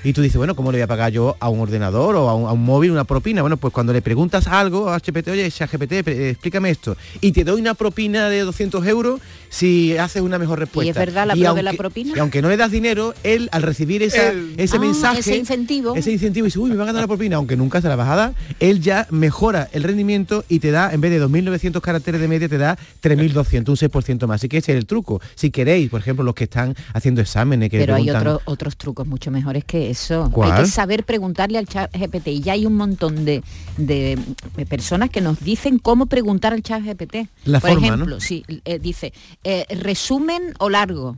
[0.05, 2.35] Y tú dices, bueno, ¿cómo le voy a pagar yo a un ordenador o a
[2.35, 3.41] un, a un móvil una propina?
[3.43, 7.45] Bueno, pues cuando le preguntas algo a GPT, oye, ChatGPT, eh, explícame esto, y te
[7.45, 10.87] doy una propina de 200 euros si haces una mejor respuesta.
[10.87, 12.13] ¿Y es verdad la Y de la propina?
[12.17, 15.95] Y aunque no le das dinero, él al recibir esa, ese Ah, mensaje, ese incentivo.
[15.97, 17.97] ese incentivo y dice, uy, me van a dar la propina, aunque nunca se la
[17.97, 21.81] vas a dar, él ya mejora el rendimiento y te da, en vez de 2.900
[21.81, 24.37] caracteres de media, te da 3.200, un 6% más.
[24.37, 25.21] Así que ese es el truco.
[25.35, 29.07] Si queréis, por ejemplo, los que están haciendo exámenes, que Pero hay otros otros trucos
[29.07, 30.29] mucho mejores que eso.
[30.33, 30.53] ¿Cuál?
[30.53, 32.29] Hay que saber preguntarle al chat GPT.
[32.29, 33.43] Y ya hay un montón de,
[33.77, 34.19] de,
[34.57, 37.29] de personas que nos dicen cómo preguntar al chat GPT.
[37.45, 38.21] La por forma, ejemplo, ¿no?
[38.21, 39.13] sí, eh, dice,
[39.45, 41.17] eh, resumen o largo,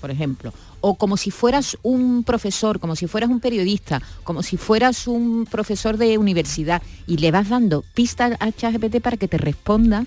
[0.00, 0.52] por ejemplo.
[0.80, 5.46] O como si fueras un profesor, como si fueras un periodista, como si fueras un
[5.50, 10.06] profesor de universidad y le vas dando pistas al chat GPT para que te responda.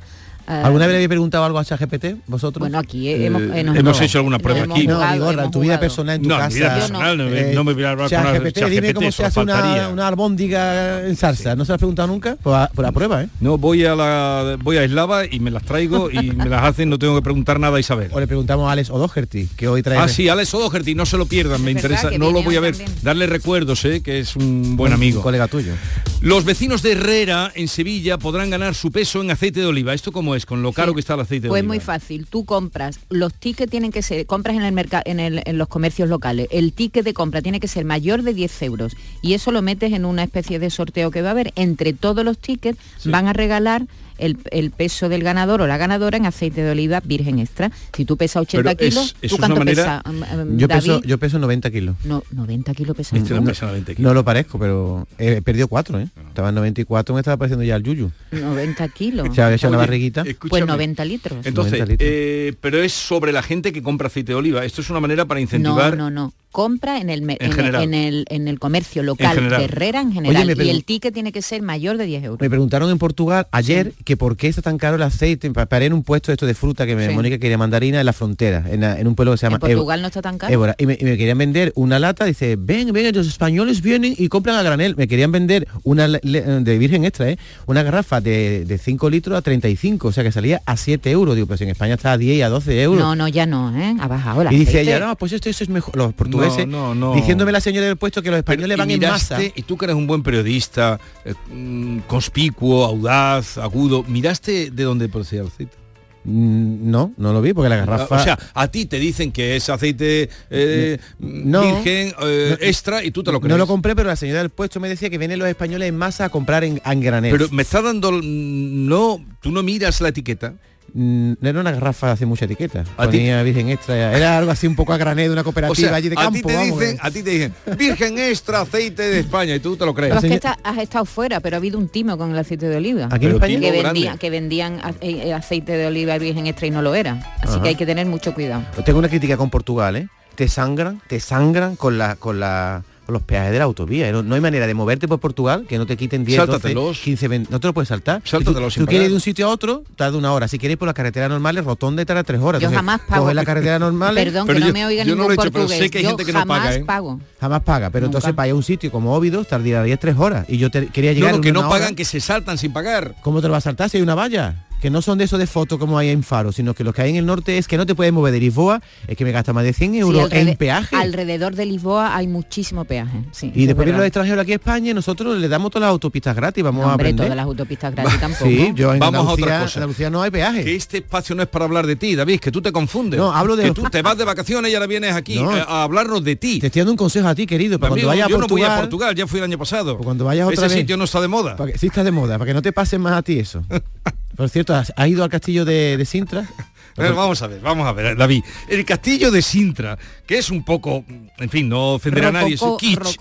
[0.52, 2.60] Eh, ¿Alguna vez le habéis preguntado algo a ChatGPT, vosotros?
[2.60, 4.86] Bueno, aquí hemos, Eh, nos hemos hemos- hecho alguna prueba aquí.
[4.88, 6.50] No, jugado, Vigorra, tu vida personal, en tu No, casa.
[6.50, 9.12] mi vida personal, no me- no me voy a hablar con una ChatGPT, dime cómo
[9.12, 11.56] se hace una, una albóndiga en salsa.
[11.56, 12.38] ¿No se lo has preguntado nunca?
[12.42, 13.30] Pues a, pues prueba, ¿eh?
[13.40, 16.90] No, voy a la voy a Eslava y me las traigo y me las hacen,
[16.90, 18.10] no tengo que preguntar nada a Isabel.
[18.12, 19.98] O le preguntamos a Alex O'Doherty, que hoy trae...
[19.98, 22.76] Ah, sí, Alex O'Doherty, no se lo pierdan, me interesa, no lo voy a ver.
[23.02, 25.22] Darle recuerdos, eh, que es un buen un amigo.
[25.22, 25.74] colega tuyo.
[26.22, 29.96] Los vecinos de Herrera, en Sevilla, podrán ganar su peso en aceite de oliva.
[29.96, 30.46] ¿Esto cómo es?
[30.46, 30.94] Con lo caro Sí.
[30.96, 31.74] que está el aceite de Pues oliva.
[31.74, 35.42] muy fácil, tú compras, los tickets tienen que ser, compras en el mercado, en, el-
[35.46, 38.94] en los comercios locales, el ticket de compra tiene que ser mayor de 10 euros
[39.24, 41.54] y eso lo metes en una especie de sorteo que va a haber.
[41.56, 43.88] Entre todos los tickets van a regalar
[44.22, 47.72] el, el peso del ganador o la ganadora en aceite de oliva virgen extra.
[47.96, 50.58] Si tú pesas 80 Pero es- kilos, eso ¿tú es cuánto manera- pesas, mm, mm,
[50.58, 50.82] Yo David?
[50.88, 51.96] peso, yo peso 90 kilos.
[52.06, 53.20] No, 90 kilos pesas.
[53.20, 54.10] Este no pesa 90 kilos.
[54.10, 56.08] No lo parezco, pero he perdido 4, ¿eh?
[56.30, 58.12] Estaba en 94, me estaba pareciendo ya el yuyu.
[58.32, 59.28] 90 kilos.
[59.36, 60.22] Se había hecho una Oye, barriguita.
[60.24, 60.66] Pues escúchame.
[60.66, 61.46] 90 litros.
[61.46, 62.10] Entonces, 90 litros.
[62.12, 64.64] eh, pero es sobre la gente que compra aceite de oliva.
[64.66, 65.98] Esto es una manera para incentivar.
[65.98, 66.34] No, no, no.
[66.52, 70.54] Compra en el, En en, en el- en el comercio local Herrera en general.
[70.58, 72.42] me y el ticket tiene que ser mayor de 10 euros.
[72.42, 75.50] Me preguntaron en Portugal ayer que por qué está tan caro el aceite.
[75.52, 77.14] Pa- Paré en un puesto de esto de fruta que me Sí.
[77.14, 79.62] Mónica quería mandarina en la frontera, en, la- en un pueblo que se llama En
[79.62, 80.54] Portugal no está tan caro.
[80.54, 80.76] Évora.
[80.78, 84.28] Y me, y me querían vender una lata, dice, ven, ven, los españoles vienen y
[84.28, 84.96] compran a granel.
[84.96, 87.38] Me querían vender una de virgen extra, ¿eh?
[87.66, 91.36] Una garrafa de, de 5 litros a 35, o sea que salía a 7 euros.
[91.36, 93.00] Digo, pues en España está a 10 y a 12 euros.
[93.02, 93.96] No, no, ya no, ¿eh?
[94.00, 95.96] Ha bajado la y dice ella, no, pues esto, esto es mejor.
[95.96, 97.16] Los portugueses, No, no, no.
[97.16, 99.46] diciéndome la señora del puesto que los Pero, españoles y van en miraste, masa.
[99.56, 105.10] y tú que eres un buen periodista, eh, mm, conspicuo, audaz, agudo, ¿miraste de dónde
[105.10, 105.76] procedía el aceite?
[106.24, 108.16] Mm, No, no lo vi porque la garrafa...
[108.16, 111.62] O sea, a ti te dicen que es aceite eh, No.
[111.62, 113.50] virgen eh, extra y tú te lo crees.
[113.50, 115.98] No lo compré, pero la señora del puesto me decía que vienen los españoles en
[115.98, 117.32] masa a comprar en, en granel.
[117.32, 118.12] Pero me está dando...
[118.22, 120.54] No, tú no miras la etiqueta.
[120.94, 122.84] Mm, no era una garrafa hace mucha etiqueta.
[122.98, 124.16] Ponía Virgen Extra.
[124.16, 126.30] Era algo así un poco a granel de una cooperativa allí de campo.
[126.30, 129.78] A ti, te dicen, a ti te dicen, Virgen Extra aceite de España y tú
[129.78, 130.14] te lo crees.
[130.14, 132.78] Pero es que has estado fuera, pero ha habido un timo con el aceite de
[132.78, 133.08] oliva.
[133.10, 133.60] ¿Aquí en España?
[133.60, 137.36] Que, vendía, que vendían eh, eh, aceite de oliva Virgen Extra y no lo era.
[137.42, 138.64] Así que hay que tener mucho cuidado.
[138.86, 140.08] tengo una crítica con Portugal, ¿eh?
[140.36, 144.12] Te sangran, te sangran con la con la los peajes de la autovía.
[144.12, 147.52] No, hay manera de moverte por Portugal que no te quiten 10, 12, 15, 20.
[147.52, 148.22] No te lo puedes saltar.
[148.26, 150.48] Sáltatelos tú, tú quieres ir de un sitio a otro, tarda una hora.
[150.48, 152.62] Si quieres ir por la carretera normal, rotonda y tarda tres horas.
[152.62, 153.32] Yo jamás pago.
[153.34, 154.16] la carretera normal.
[154.16, 155.78] Perdón, que no me oiga ningún no portugués.
[155.78, 156.76] sé que hay gente que no paga.
[156.76, 156.84] ¿eh?
[156.86, 157.20] pago.
[157.40, 157.90] Jamás paga.
[157.90, 160.46] Pero entonces para ir a un sitio como Óbido tardaría 10, 3 horas.
[160.48, 161.36] Y yo te, quería llegar.
[161.36, 163.16] No, que no pagan, que se saltan sin pagar.
[163.22, 164.68] ¿Cómo te lo vas a saltar si hay una valla?
[164.82, 167.04] Que no son de eso de foto como hay en Faro, sino que los que
[167.04, 169.32] hay en el norte es que no te puedes mover de Lisboa, es que me
[169.32, 170.96] gasta más de 100 euros en peaje.
[170.96, 173.24] Alrededor de Lisboa hay muchísimo peaje.
[173.42, 176.64] y después de los extranjeros aquí a España, nosotros le damos todas las autopistas gratis,
[176.64, 177.28] vamos a aprender.
[177.28, 178.46] todas las autopistas gratis tampoco.
[178.46, 179.80] Sí, yo en vamos a otra cosa.
[179.80, 180.64] Andalucía no hay peaje.
[180.64, 183.20] Que este espacio no es para hablar de ti, David, que tú te confundes.
[183.20, 183.66] No, hablo de...
[183.66, 186.60] Que tú te vas de vacaciones y ahora vienes aquí eh, a, hablarnos de ti.
[186.60, 188.50] Te estoy dando un consejo a ti, querido, para cuando vayas a Portugal...
[188.50, 189.96] no voy a Portugal, ya fui el año pasado.
[189.96, 191.56] Pues cuando vayas otra Ese sitio no está de moda.
[191.76, 193.64] sí está de moda, para que no te pasen más a ti eso.
[194.36, 196.48] Por cierto, ¿has, ido al castillo de, Sintra?
[196.98, 198.44] vamos a ver, vamos a ver, David.
[198.68, 201.04] El castillo de Sintra, que es un poco,
[201.38, 203.18] en fin, no ofenderá a nadie, es kitsch.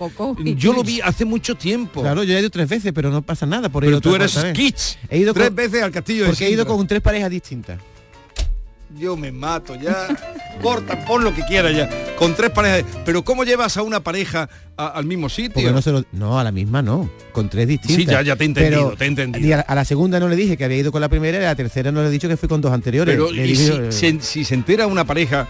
[0.57, 2.01] yo lo vi hace mucho tiempo.
[2.01, 4.97] Claro, yo he ido tres veces, pero no pasa nada por Pero tú eres kitsch.
[5.09, 7.79] He ido tres veces al castillo de Porque he ido con tres parejas distintas
[9.01, 10.07] yo me mato ya.
[10.61, 11.89] Corta, pon lo que quiera ya.
[12.17, 12.85] Con tres parejas.
[13.03, 14.47] Pero ¿cómo llevas a una pareja
[14.77, 15.71] al mismo sitio?
[15.71, 17.09] no, no, a la misma no.
[17.31, 17.97] Con tres distintas.
[17.97, 19.63] Sí, ya, ya te he entendido, te he entendido.
[19.65, 21.55] A, la segunda no le dije que había ido con la primera y a la
[21.55, 23.17] tercera no le he dicho que fui con dos anteriores.
[23.17, 25.47] Pero si, se entera una pareja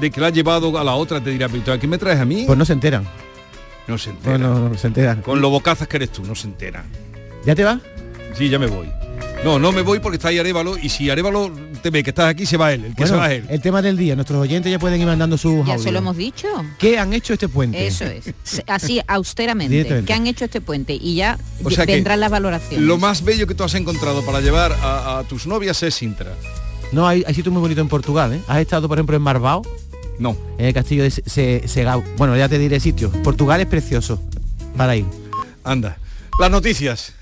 [0.00, 2.24] de que la ha llevado a la otra, te dirá, ¿pero aquí me traes a
[2.24, 2.44] mí?
[2.46, 3.06] Pues no se enteran.
[3.86, 4.40] No se enteran.
[4.40, 5.20] No, no, se enteran.
[5.20, 6.84] Con lo bocazas que eres tú, no se enteran.
[7.44, 7.80] ¿Ya te va?
[8.34, 8.88] Sí, ya me voy.
[9.44, 11.50] No, no me voy porque está ahí Arevalo y si Arevalo
[11.80, 12.86] te ve que estás aquí, se va él.
[12.86, 13.44] El que se va él.
[13.48, 16.16] El tema del día, nuestros oyentes ya pueden ir mandando sus Ya se lo hemos
[16.16, 16.48] dicho.
[16.78, 17.86] ¿Qué han hecho este puente?
[17.86, 18.34] Eso es.
[18.66, 20.04] Así, austeramente.
[20.04, 20.94] ¿Qué han hecho este puente?
[20.94, 21.38] Y ya
[21.86, 22.84] vendrán las valoraciones.
[22.84, 26.32] Lo más bello que tú has encontrado para llevar a, tus novias es Sintra.
[26.90, 28.40] No, hay, hay sitios muy bonitos en Portugal, ¿eh?
[28.48, 29.62] ¿Has estado, por ejemplo, en Marbao?
[30.18, 30.36] No.
[30.58, 32.02] En el castillo de Segao.
[32.16, 33.10] Bueno, ya te diré sitio.
[33.22, 34.20] Portugal es precioso
[34.76, 35.04] para ir.
[35.64, 35.98] Anda.
[36.40, 37.12] Las noticias.